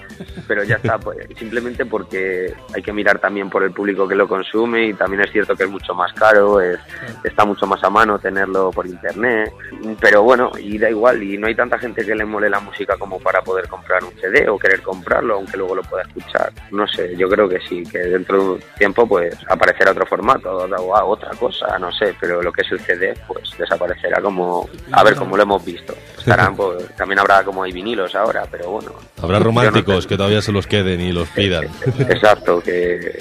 pero 0.46 0.62
ya 0.62 0.76
está, 0.76 0.98
pues, 0.98 1.26
simplemente 1.38 1.86
porque 1.86 2.54
hay 2.74 2.82
que 2.82 2.92
mirar 2.92 3.18
también 3.18 3.48
por 3.48 3.62
el 3.62 3.72
público 3.72 4.06
que 4.06 4.14
lo 4.14 4.28
consume 4.28 4.88
y 4.88 4.94
también 4.94 5.22
es 5.22 5.32
cierto 5.32 5.56
que 5.56 5.64
es 5.64 5.70
mucho 5.70 5.94
más 5.94 6.12
caro, 6.12 6.60
es, 6.60 6.78
está 7.24 7.44
mucho 7.44 7.66
más 7.66 7.82
a 7.82 7.90
mano 7.90 8.18
tenerlo 8.18 8.70
por 8.70 8.86
internet, 8.86 9.52
pero 10.00 10.22
bueno, 10.22 10.52
y 10.58 10.78
da 10.78 10.90
igual, 10.90 11.22
y 11.22 11.38
no 11.38 11.46
hay 11.46 11.54
tanta 11.54 11.78
gente 11.78 12.04
que 12.04 12.14
le 12.14 12.24
mole 12.24 12.50
la 12.50 12.60
música 12.60 12.96
como 12.98 13.18
para 13.18 13.42
poder 13.42 13.66
comprar 13.68 14.04
un 14.04 14.12
CD 14.20 14.48
o 14.48 14.58
querer 14.58 14.82
comprarlo, 14.82 15.36
aunque 15.36 15.56
luego 15.56 15.76
lo 15.76 15.82
pueda 15.82 16.02
escuchar. 16.02 16.52
No 16.70 16.86
sé, 16.86 17.16
yo 17.16 17.28
creo 17.28 17.48
que 17.48 17.60
sí, 17.60 17.82
que 17.84 17.98
dentro 17.98 18.42
de 18.42 18.50
un 18.50 18.60
tiempo 18.76 19.06
pues 19.06 19.36
aparecerá 19.48 19.92
otro 19.92 20.06
formato 20.06 20.58
o 20.58 21.06
otra 21.06 21.30
cosa, 21.30 21.78
no 21.78 21.90
sé, 21.92 22.14
pero 22.20 22.42
lo 22.42 22.52
que 22.52 22.62
es 22.62 22.72
el 22.72 22.80
CD 22.80 23.14
pues 23.26 23.56
desaparecerá 23.56 24.20
como, 24.20 24.68
a 24.92 25.02
ver, 25.02 25.16
como 25.16 25.36
lo 25.36 25.42
hemos 25.42 25.64
visto. 25.64 25.94
Estarán, 26.18 26.54
pues, 26.54 26.94
también 26.96 27.18
habrá 27.18 27.42
como 27.42 27.64
hay 27.64 27.72
vinilos 27.72 28.14
ahora, 28.14 28.46
pero 28.50 28.70
bueno. 28.70 28.92
Habrá 29.20 29.40
románticos 29.40 30.06
que 30.06 30.16
todavía 30.16 30.40
se 30.40 30.52
los 30.52 30.66
queden 30.66 31.00
y 31.00 31.12
los 31.12 31.28
pidan. 31.28 31.64
Exacto, 32.08 32.62
que... 32.62 33.20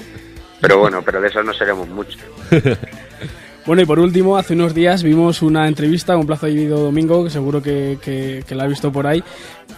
Pero 0.60 0.78
bueno, 0.78 1.02
pero 1.02 1.20
de 1.20 1.28
eso 1.28 1.42
no 1.42 1.52
seremos 1.52 1.88
mucho. 1.88 2.18
Bueno, 3.64 3.82
y 3.82 3.84
por 3.84 4.00
último, 4.00 4.36
hace 4.36 4.54
unos 4.54 4.74
días 4.74 5.04
vimos 5.04 5.40
una 5.40 5.68
entrevista 5.68 6.14
con 6.14 6.26
Plaza 6.26 6.48
Dividido 6.48 6.80
Domingo, 6.80 7.22
que 7.22 7.30
seguro 7.30 7.62
que, 7.62 7.96
que, 8.02 8.54
la 8.56 8.64
ha 8.64 8.66
visto 8.66 8.90
por 8.90 9.06
ahí, 9.06 9.22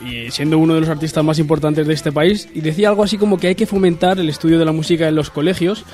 y 0.00 0.30
siendo 0.30 0.56
uno 0.56 0.74
de 0.74 0.80
los 0.80 0.88
artistas 0.88 1.22
más 1.22 1.38
importantes 1.38 1.86
de 1.86 1.92
este 1.92 2.10
país, 2.10 2.48
y 2.54 2.62
decía 2.62 2.88
algo 2.88 3.04
así 3.04 3.18
como 3.18 3.36
que 3.38 3.48
hay 3.48 3.54
que 3.54 3.66
fomentar 3.66 4.18
el 4.18 4.30
estudio 4.30 4.58
de 4.58 4.64
la 4.64 4.72
música 4.72 5.06
en 5.06 5.14
los 5.14 5.28
colegios 5.28 5.84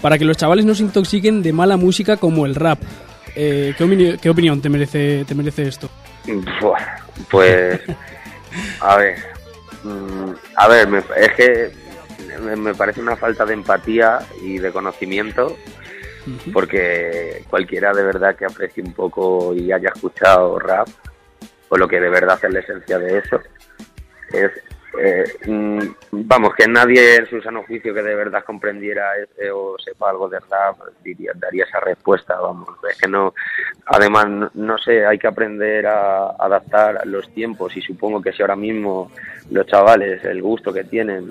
para 0.00 0.16
que 0.16 0.24
los 0.24 0.36
chavales 0.36 0.64
no 0.64 0.76
se 0.76 0.84
intoxiquen 0.84 1.42
de 1.42 1.52
mala 1.52 1.76
música 1.76 2.18
como 2.18 2.46
el 2.46 2.54
rap. 2.54 2.78
Eh, 3.34 3.74
¿qué, 3.76 4.18
¿Qué 4.22 4.30
opinión 4.30 4.60
te 4.60 4.68
merece, 4.68 5.24
te 5.26 5.34
merece 5.34 5.66
esto? 5.66 5.90
Pues, 7.30 7.80
a 8.80 8.96
ver, 8.96 9.18
mm, 9.84 10.32
a 10.56 10.68
ver, 10.68 11.04
es 11.16 11.32
que 11.34 11.72
me, 12.56 12.74
parece 12.74 13.00
una 13.00 13.16
falta 13.16 13.44
de 13.44 13.54
empatía 13.54 14.20
y 14.42 14.58
de 14.58 14.72
conocimiento 14.72 15.56
porque 16.52 17.44
cualquiera 17.48 17.92
de 17.92 18.02
verdad 18.02 18.36
que 18.36 18.44
aprecie 18.44 18.82
un 18.82 18.92
poco 18.92 19.54
y 19.54 19.72
haya 19.72 19.90
escuchado 19.94 20.58
rap, 20.58 20.88
o 21.68 21.76
lo 21.76 21.88
que 21.88 22.00
de 22.00 22.08
verdad 22.08 22.38
es 22.42 22.52
la 22.52 22.60
esencia 22.60 22.98
de 22.98 23.18
eso, 23.18 23.40
es 24.32 24.50
eh, 24.98 25.24
mm, 25.46 25.78
vamos, 26.10 26.54
que 26.54 26.66
nadie 26.66 27.16
en 27.16 27.26
su 27.26 27.40
sano 27.40 27.62
juicio 27.62 27.94
que 27.94 28.02
de 28.02 28.14
verdad 28.14 28.44
comprendiera 28.44 29.16
ese 29.16 29.50
o 29.50 29.76
sepa 29.78 30.10
algo 30.10 30.28
de 30.28 30.40
rap 30.40 30.78
diría, 31.02 31.32
daría 31.36 31.64
esa 31.64 31.80
respuesta, 31.80 32.38
vamos, 32.40 32.68
es 32.90 32.98
que 32.98 33.08
no, 33.08 33.34
además, 33.86 34.52
no, 34.54 34.78
sé, 34.78 35.06
hay 35.06 35.18
que 35.18 35.28
aprender 35.28 35.86
a 35.86 36.30
adaptar 36.38 37.06
los 37.06 37.32
tiempos 37.32 37.76
y 37.76 37.82
supongo 37.82 38.20
que 38.20 38.32
si 38.32 38.42
ahora 38.42 38.56
mismo 38.56 39.10
los 39.50 39.66
chavales, 39.66 40.24
el 40.24 40.42
gusto 40.42 40.72
que 40.72 40.84
tienen 40.84 41.30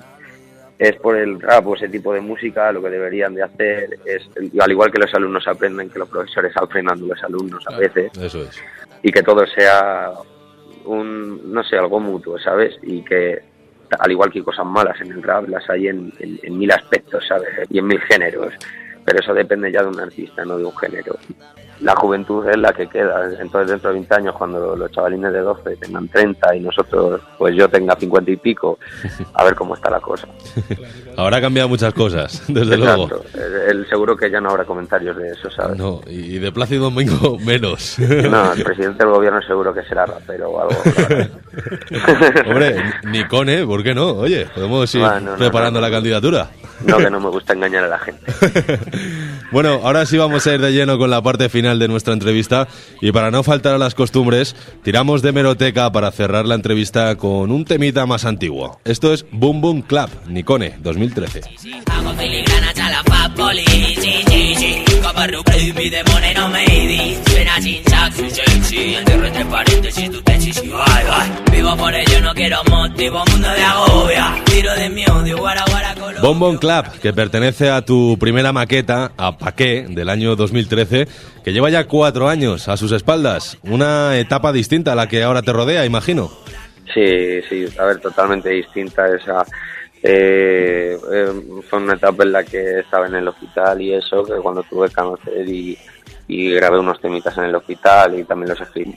es 0.78 0.96
por 0.96 1.14
el 1.14 1.38
rap 1.38 1.66
o 1.66 1.76
ese 1.76 1.90
tipo 1.90 2.14
de 2.14 2.22
música, 2.22 2.72
lo 2.72 2.82
que 2.82 2.88
deberían 2.88 3.34
de 3.34 3.42
hacer 3.42 3.98
es, 4.06 4.28
al 4.58 4.70
igual 4.70 4.90
que 4.90 4.98
los 4.98 5.12
alumnos 5.12 5.46
aprenden, 5.46 5.90
que 5.90 5.98
los 5.98 6.08
profesores 6.08 6.56
aprendan 6.56 7.06
los 7.06 7.22
alumnos 7.22 7.62
a 7.68 7.76
veces, 7.76 8.10
Eso 8.16 8.42
es. 8.42 8.62
y 9.02 9.12
que 9.12 9.22
todo 9.22 9.46
sea 9.46 10.12
un, 10.86 11.52
no 11.52 11.62
sé, 11.62 11.76
algo 11.76 12.00
mutuo, 12.00 12.38
¿sabes? 12.38 12.78
Y 12.82 13.04
que 13.04 13.49
al 13.98 14.10
igual 14.10 14.30
que 14.30 14.42
cosas 14.42 14.66
malas 14.66 15.00
en 15.00 15.12
el 15.12 15.22
rap, 15.22 15.48
las 15.48 15.68
hay 15.70 15.88
en, 15.88 16.12
en, 16.20 16.58
mil 16.58 16.70
aspectos, 16.70 17.26
¿sabes? 17.26 17.48
Y 17.70 17.78
en 17.78 17.86
mil 17.86 18.00
géneros. 18.00 18.54
Pero 19.04 19.18
eso 19.18 19.34
depende 19.34 19.72
ya 19.72 19.82
de 19.82 19.88
un 19.88 20.00
artista, 20.00 20.44
no 20.44 20.58
de 20.58 20.64
un 20.64 20.76
género 20.76 21.18
la 21.80 21.96
juventud 21.96 22.46
es 22.48 22.56
la 22.58 22.72
que 22.72 22.86
queda. 22.86 23.30
Entonces, 23.40 23.70
dentro 23.70 23.90
de 23.90 23.94
20 23.94 24.14
años, 24.14 24.34
cuando 24.36 24.76
los 24.76 24.90
chavalines 24.90 25.32
de 25.32 25.40
12 25.40 25.76
tengan 25.76 26.08
30 26.08 26.56
y 26.56 26.60
nosotros, 26.60 27.20
pues 27.38 27.54
yo 27.56 27.68
tenga 27.68 27.96
50 27.96 28.30
y 28.30 28.36
pico, 28.36 28.78
a 29.34 29.44
ver 29.44 29.54
cómo 29.54 29.74
está 29.74 29.90
la 29.90 30.00
cosa. 30.00 30.28
Ahora 31.16 31.38
ha 31.38 31.40
cambiado 31.40 31.68
muchas 31.68 31.92
cosas, 31.94 32.42
desde 32.48 32.76
luego. 32.76 33.08
El, 33.68 33.88
seguro 33.88 34.16
que 34.16 34.30
ya 34.30 34.40
no 34.40 34.50
habrá 34.50 34.64
comentarios 34.64 35.16
de 35.16 35.30
eso, 35.30 35.50
¿sabes? 35.50 35.76
No, 35.76 36.00
y 36.06 36.38
de 36.38 36.52
Plácido 36.52 36.84
Domingo 36.84 37.38
menos. 37.44 37.98
No, 37.98 38.52
el 38.52 38.62
presidente 38.62 39.04
del 39.04 39.12
gobierno 39.12 39.40
seguro 39.42 39.72
que 39.72 39.82
será 39.82 40.06
rapero 40.06 40.50
o 40.50 40.60
algo. 40.60 40.82
Hombre, 42.46 42.76
Nicone, 43.04 43.66
¿por 43.66 43.82
qué 43.82 43.94
no? 43.94 44.10
Oye, 44.12 44.46
podemos 44.54 44.94
ir 44.94 45.04
preparando 45.38 45.80
la 45.80 45.90
candidatura. 45.90 46.50
No, 46.84 46.96
que 46.96 47.10
no 47.10 47.20
me 47.20 47.28
gusta 47.28 47.52
engañar 47.52 47.84
a 47.84 47.88
la 47.88 47.98
gente. 47.98 48.32
bueno, 49.52 49.80
ahora 49.82 50.06
sí 50.06 50.16
vamos 50.16 50.46
a 50.46 50.54
ir 50.54 50.60
de 50.60 50.72
lleno 50.72 50.96
con 50.96 51.10
la 51.10 51.20
parte 51.20 51.48
final 51.48 51.69
de 51.78 51.88
nuestra 51.88 52.14
entrevista. 52.14 52.68
Y 53.00 53.12
para 53.12 53.30
no 53.30 53.42
faltar 53.42 53.74
a 53.74 53.78
las 53.78 53.94
costumbres, 53.94 54.56
tiramos 54.82 55.22
de 55.22 55.32
meroteca 55.32 55.90
para 55.92 56.10
cerrar 56.10 56.46
la 56.46 56.54
entrevista 56.54 57.16
con 57.16 57.50
un 57.50 57.64
temita 57.64 58.06
más 58.06 58.24
antiguo. 58.24 58.80
Esto 58.84 59.12
es 59.12 59.24
Boom 59.30 59.60
Boom 59.60 59.82
Club, 59.82 60.08
Nicone, 60.28 60.76
2013. 60.82 61.42
Bombón 76.22 76.58
Club, 76.58 76.84
que 77.00 77.12
pertenece 77.12 77.70
a 77.70 77.82
tu 77.82 78.16
primera 78.18 78.52
maqueta, 78.52 79.12
a 79.16 79.36
Paqué, 79.38 79.86
del 79.88 80.08
año 80.08 80.36
2013, 80.36 81.08
que 81.44 81.52
lleva 81.52 81.70
ya 81.70 81.86
cuatro 81.86 82.28
años 82.28 82.68
a 82.68 82.76
sus 82.76 82.92
espaldas. 82.92 83.58
Una 83.62 84.18
etapa 84.18 84.52
distinta 84.52 84.92
a 84.92 84.94
la 84.94 85.08
que 85.08 85.22
ahora 85.22 85.42
te 85.42 85.52
rodea, 85.52 85.84
imagino. 85.84 86.30
Sí, 86.92 87.40
sí, 87.48 87.66
a 87.78 87.84
ver, 87.84 88.00
totalmente 88.00 88.50
distinta 88.50 89.06
esa. 89.14 89.44
Eh, 90.02 90.96
eh, 91.12 91.32
fue 91.68 91.78
una 91.78 91.94
etapa 91.94 92.22
en 92.24 92.32
la 92.32 92.44
que 92.44 92.80
estaba 92.80 93.06
en 93.06 93.16
el 93.16 93.28
hospital 93.28 93.80
y 93.80 93.94
eso, 93.94 94.24
que 94.24 94.34
cuando 94.36 94.62
tuve 94.64 94.88
cáncer 94.90 95.46
y, 95.48 95.78
y 96.28 96.52
grabé 96.52 96.78
unos 96.78 97.00
temitas 97.00 97.36
en 97.38 97.44
el 97.44 97.54
hospital 97.54 98.18
y 98.18 98.24
también 98.24 98.50
los 98.50 98.60
escribí. 98.60 98.94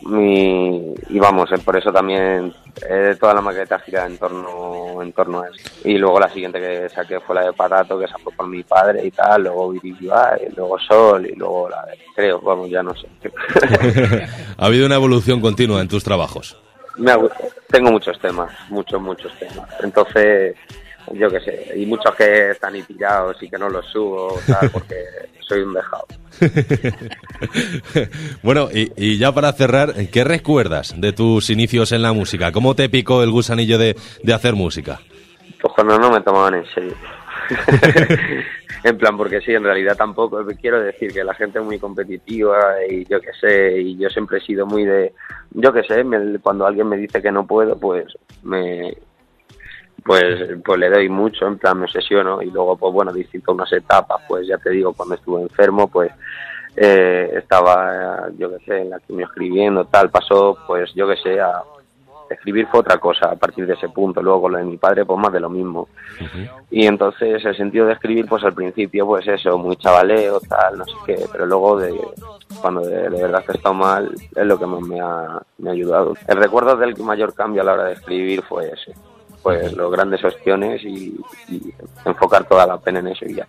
Y, 1.10 1.20
vamos, 1.20 1.52
eh, 1.52 1.58
por 1.58 1.76
eso 1.76 1.92
también 1.92 2.54
eh, 2.88 3.16
toda 3.20 3.34
la 3.34 3.42
maqueta 3.42 3.80
gira 3.80 4.06
en 4.06 4.18
torno, 4.18 5.02
en 5.02 5.12
torno 5.14 5.42
a 5.42 5.48
eso. 5.48 5.70
Y 5.84 5.98
luego 5.98 6.20
la 6.20 6.30
siguiente 6.30 6.60
que 6.60 6.90
saqué 6.90 7.20
fue 7.20 7.36
la 7.36 7.46
de 7.46 7.54
Patato, 7.54 7.98
que 7.98 8.08
sacó 8.08 8.32
por 8.32 8.48
mi 8.48 8.64
padre 8.64 9.06
y 9.06 9.12
tal, 9.12 9.44
luego 9.44 9.72
Viri 9.72 9.98
y 10.00 10.56
luego 10.56 10.78
Sol 10.80 11.26
y 11.26 11.36
luego 11.36 11.70
la 11.70 11.84
de, 11.86 11.98
creo, 12.16 12.40
vamos, 12.40 12.70
ya 12.70 12.84
no 12.84 12.94
sé. 12.96 13.08
ha 14.58 14.66
habido 14.66 14.86
una 14.86 14.96
evolución 14.96 15.42
continua 15.42 15.82
en 15.82 15.88
tus 15.88 16.04
trabajos. 16.04 16.58
Me 16.98 17.14
tengo 17.72 17.92
muchos 17.92 18.20
temas, 18.20 18.52
muchos, 18.70 19.02
muchos 19.02 19.32
temas. 19.40 19.68
Entonces, 19.82 20.56
yo 21.12 21.30
qué 21.30 21.40
sé, 21.42 21.74
y 21.76 21.86
muchos 21.86 22.16
que 22.16 22.52
están 22.52 22.74
ahí 22.74 22.82
tirados 22.84 23.42
y 23.42 23.50
que 23.50 23.58
no 23.58 23.70
los 23.70 23.86
subo, 23.88 24.40
tal, 24.48 24.70
porque 24.74 24.96
soy 25.48 25.62
un 25.62 25.74
dejado. 25.74 26.06
bueno, 28.44 28.70
y, 28.72 29.18
ya 29.18 29.32
para 29.32 29.52
cerrar, 29.54 29.94
¿qué 30.12 30.24
recuerdas 30.24 31.00
de 31.00 31.14
tus 31.14 31.50
inicios 31.50 31.92
en 31.92 32.02
la 32.02 32.14
música? 32.14 32.52
¿Cómo 32.52 32.76
te 32.76 32.90
picó 32.90 33.24
el 33.24 33.32
gusanillo 33.32 33.78
de, 33.78 33.96
hacer 34.34 34.56
música? 34.56 35.00
Pues 35.62 35.74
cuando 35.76 36.00
no 36.00 36.12
me 36.12 36.22
tomaban 36.22 36.56
en 36.56 36.66
serio. 36.74 36.96
en 38.84 38.98
plan, 38.98 39.18
porque 39.18 39.42
sí, 39.42 39.52
en 39.52 39.64
realidad 39.64 39.96
tampoco. 39.98 40.44
Quiero 40.60 40.82
decir 40.82 41.14
que 41.14 41.24
la 41.24 41.34
gente 41.34 41.60
es 41.60 41.66
muy 41.66 41.78
competitiva 41.78 42.58
y 42.90 43.06
yo 43.06 43.20
qué 43.20 43.32
sé, 43.40 43.82
y 43.82 43.98
yo 43.98 44.10
siempre 44.10 44.38
he 44.38 44.42
sido 44.42 44.66
muy 44.66 44.86
de, 44.86 45.14
yo 45.52 45.72
qué 45.74 45.84
sé, 45.84 46.04
cuando 46.42 46.66
alguien 46.66 46.88
me 46.88 46.98
dice 46.98 47.22
que 47.22 47.32
no 47.32 47.46
puedo, 47.46 47.78
pues 47.78 48.06
me, 48.44 48.94
pues, 50.06 50.58
pues 50.64 50.80
le 50.80 50.90
doy 50.90 51.10
mucho, 51.10 51.48
en 51.48 51.58
plan 51.58 51.78
me 51.78 51.86
obsesiono 51.86 52.42
y 52.42 52.50
luego, 52.52 52.78
pues 52.78 52.94
bueno, 52.94 53.14
distinto 53.14 53.54
unas 53.54 53.72
etapas, 53.72 54.22
pues 54.28 54.48
ya 54.48 54.58
te 54.58 54.70
digo, 54.72 54.94
cuando 54.94 55.16
estuve 55.16 55.42
enfermo, 55.42 55.88
pues 55.88 56.12
eh, 56.76 57.32
estaba, 57.36 58.30
yo 58.38 58.50
qué 58.52 58.66
sé, 58.66 58.82
en 58.82 58.90
la 58.90 59.00
quimio 59.00 59.28
escribiendo, 59.28 59.86
tal, 59.86 60.10
pasó, 60.10 60.58
pues 60.68 60.94
yo 60.94 61.08
qué 61.08 61.18
sé, 61.18 61.40
a 61.40 61.64
escribir 62.30 62.68
fue 62.68 62.80
otra 62.80 62.98
cosa 62.98 63.30
a 63.32 63.36
partir 63.36 63.66
de 63.66 63.74
ese 63.74 63.90
punto, 63.90 64.22
luego 64.22 64.44
con 64.44 64.54
lo 64.54 64.58
de 64.58 64.64
mi 64.66 64.78
padre, 64.78 65.06
pues 65.06 65.20
más 65.20 65.32
de 65.32 65.40
lo 65.40 65.50
mismo. 65.50 65.88
Y 66.70 66.86
entonces 66.86 67.44
el 67.46 67.56
sentido 67.56 67.86
de 67.86 67.94
escribir, 67.94 68.26
pues 68.28 68.44
al 68.44 68.54
principio, 68.54 69.06
pues 69.06 69.28
eso, 69.28 69.58
muy 69.58 69.76
chavaleo, 69.76 70.40
tal, 70.42 70.80
no 70.80 70.86
sé 70.86 70.94
qué, 71.06 71.26
pero 71.32 71.46
luego 71.46 71.80
de 71.80 71.96
cuando 72.62 72.82
de, 72.82 73.10
verdad 73.10 73.44
que 73.46 73.52
he 73.54 73.56
estado 73.56 73.76
mal, 73.76 74.12
es 74.14 74.46
lo 74.46 74.60
que 74.60 74.66
más 74.66 74.82
me 74.82 75.00
ha, 75.00 75.42
me 75.60 75.70
ha 75.70 75.74
ayudado. 75.74 76.14
El 76.28 76.38
recuerdo 76.38 76.76
del 76.76 76.98
mayor 76.98 77.34
cambio 77.34 77.62
a 77.62 77.66
la 77.66 77.74
hora 77.74 77.84
de 77.86 77.94
escribir 77.94 78.42
fue 78.42 78.70
ese 78.70 78.94
pues 79.44 79.74
los 79.74 79.92
grandes 79.92 80.24
opciones 80.24 80.82
y, 80.84 81.14
enfocar 82.06 82.48
toda 82.48 82.66
la 82.66 82.78
pena 82.80 83.00
en 83.00 83.10
eso 83.10 83.26
y 83.26 83.36
ya. 83.36 83.48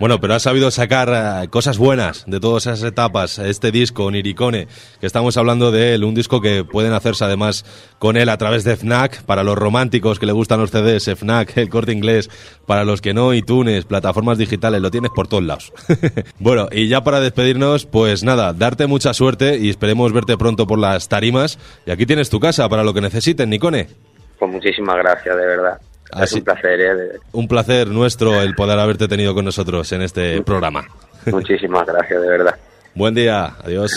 Bueno, 0.00 0.20
pero 0.20 0.34
has 0.34 0.42
sabido 0.42 0.72
sacar 0.72 1.44
eh, 1.44 1.48
cosas 1.48 1.78
buenas 1.78 2.24
de 2.26 2.40
todas 2.40 2.66
esas 2.66 2.82
etapas, 2.82 3.38
este 3.38 3.70
disco, 3.70 4.10
Niricone, 4.10 4.66
que 5.00 5.06
estamos 5.06 5.36
hablando 5.36 5.70
de 5.70 5.94
él, 5.94 6.02
un 6.02 6.16
disco 6.16 6.40
que 6.40 6.64
pueden 6.64 6.92
hacerse 6.92 7.24
además 7.24 7.64
con 8.00 8.16
él 8.16 8.28
a 8.28 8.36
través 8.36 8.64
de 8.64 8.76
FNAC, 8.76 9.22
para 9.22 9.44
los 9.44 9.56
románticos 9.56 10.18
que 10.18 10.26
le 10.26 10.32
gustan 10.32 10.58
los 10.58 10.72
CDs, 10.72 11.16
FNAC, 11.16 11.56
el 11.58 11.68
corte 11.68 11.92
inglés, 11.92 12.28
para 12.66 12.84
los 12.84 13.00
que 13.00 13.14
no, 13.14 13.32
iTunes, 13.32 13.84
plataformas 13.84 14.36
digitales, 14.36 14.82
lo 14.82 14.90
tienes 14.90 15.12
por 15.14 15.28
todos 15.28 15.44
lados. 15.44 15.72
bueno, 16.40 16.68
y 16.72 16.88
ya 16.88 17.04
para 17.04 17.20
despedirnos, 17.20 17.86
pues 17.86 18.24
nada, 18.24 18.52
darte 18.52 18.88
mucha 18.88 19.14
suerte 19.14 19.58
y 19.58 19.70
esperemos 19.70 20.12
verte 20.12 20.36
pronto 20.36 20.66
por 20.66 20.80
las 20.80 21.08
tarimas. 21.08 21.58
Y 21.86 21.92
aquí 21.92 22.04
tienes 22.04 22.30
tu 22.30 22.40
casa 22.40 22.68
para 22.68 22.82
lo 22.82 22.92
que 22.94 23.00
necesiten, 23.00 23.48
Nicone. 23.48 24.13
Pues 24.38 24.50
muchísimas 24.50 24.96
gracias, 24.96 25.36
de 25.36 25.46
verdad. 25.46 25.78
es 26.22 26.32
un 26.32 26.44
placer. 26.44 26.80
¿eh? 26.80 27.18
Un 27.32 27.48
placer 27.48 27.88
nuestro 27.88 28.40
el 28.42 28.54
poder 28.54 28.78
haberte 28.78 29.08
tenido 29.08 29.34
con 29.34 29.44
nosotros 29.44 29.90
en 29.92 30.02
este 30.02 30.42
programa. 30.42 30.84
Muchísimas 31.26 31.86
gracias, 31.86 32.20
de 32.20 32.28
verdad. 32.28 32.54
Buen 32.94 33.14
día, 33.14 33.54
adiós. 33.64 33.92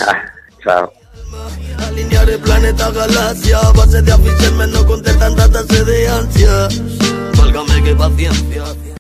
Chao. 0.63 0.91
Alinear 1.77 2.29
el 2.29 2.39
planeta 2.39 2.89
galaxia, 2.91 3.59
base 3.75 4.01
de 4.01 4.11
aficiones 4.11 4.69
no 4.69 4.85
contestan 4.85 5.35
tanta 5.35 5.63
sed 5.63 5.85
de 5.85 6.07
ansia. 6.07 6.67
Válgame 7.37 7.83
qué 7.83 7.95
paciencia. 7.95 8.63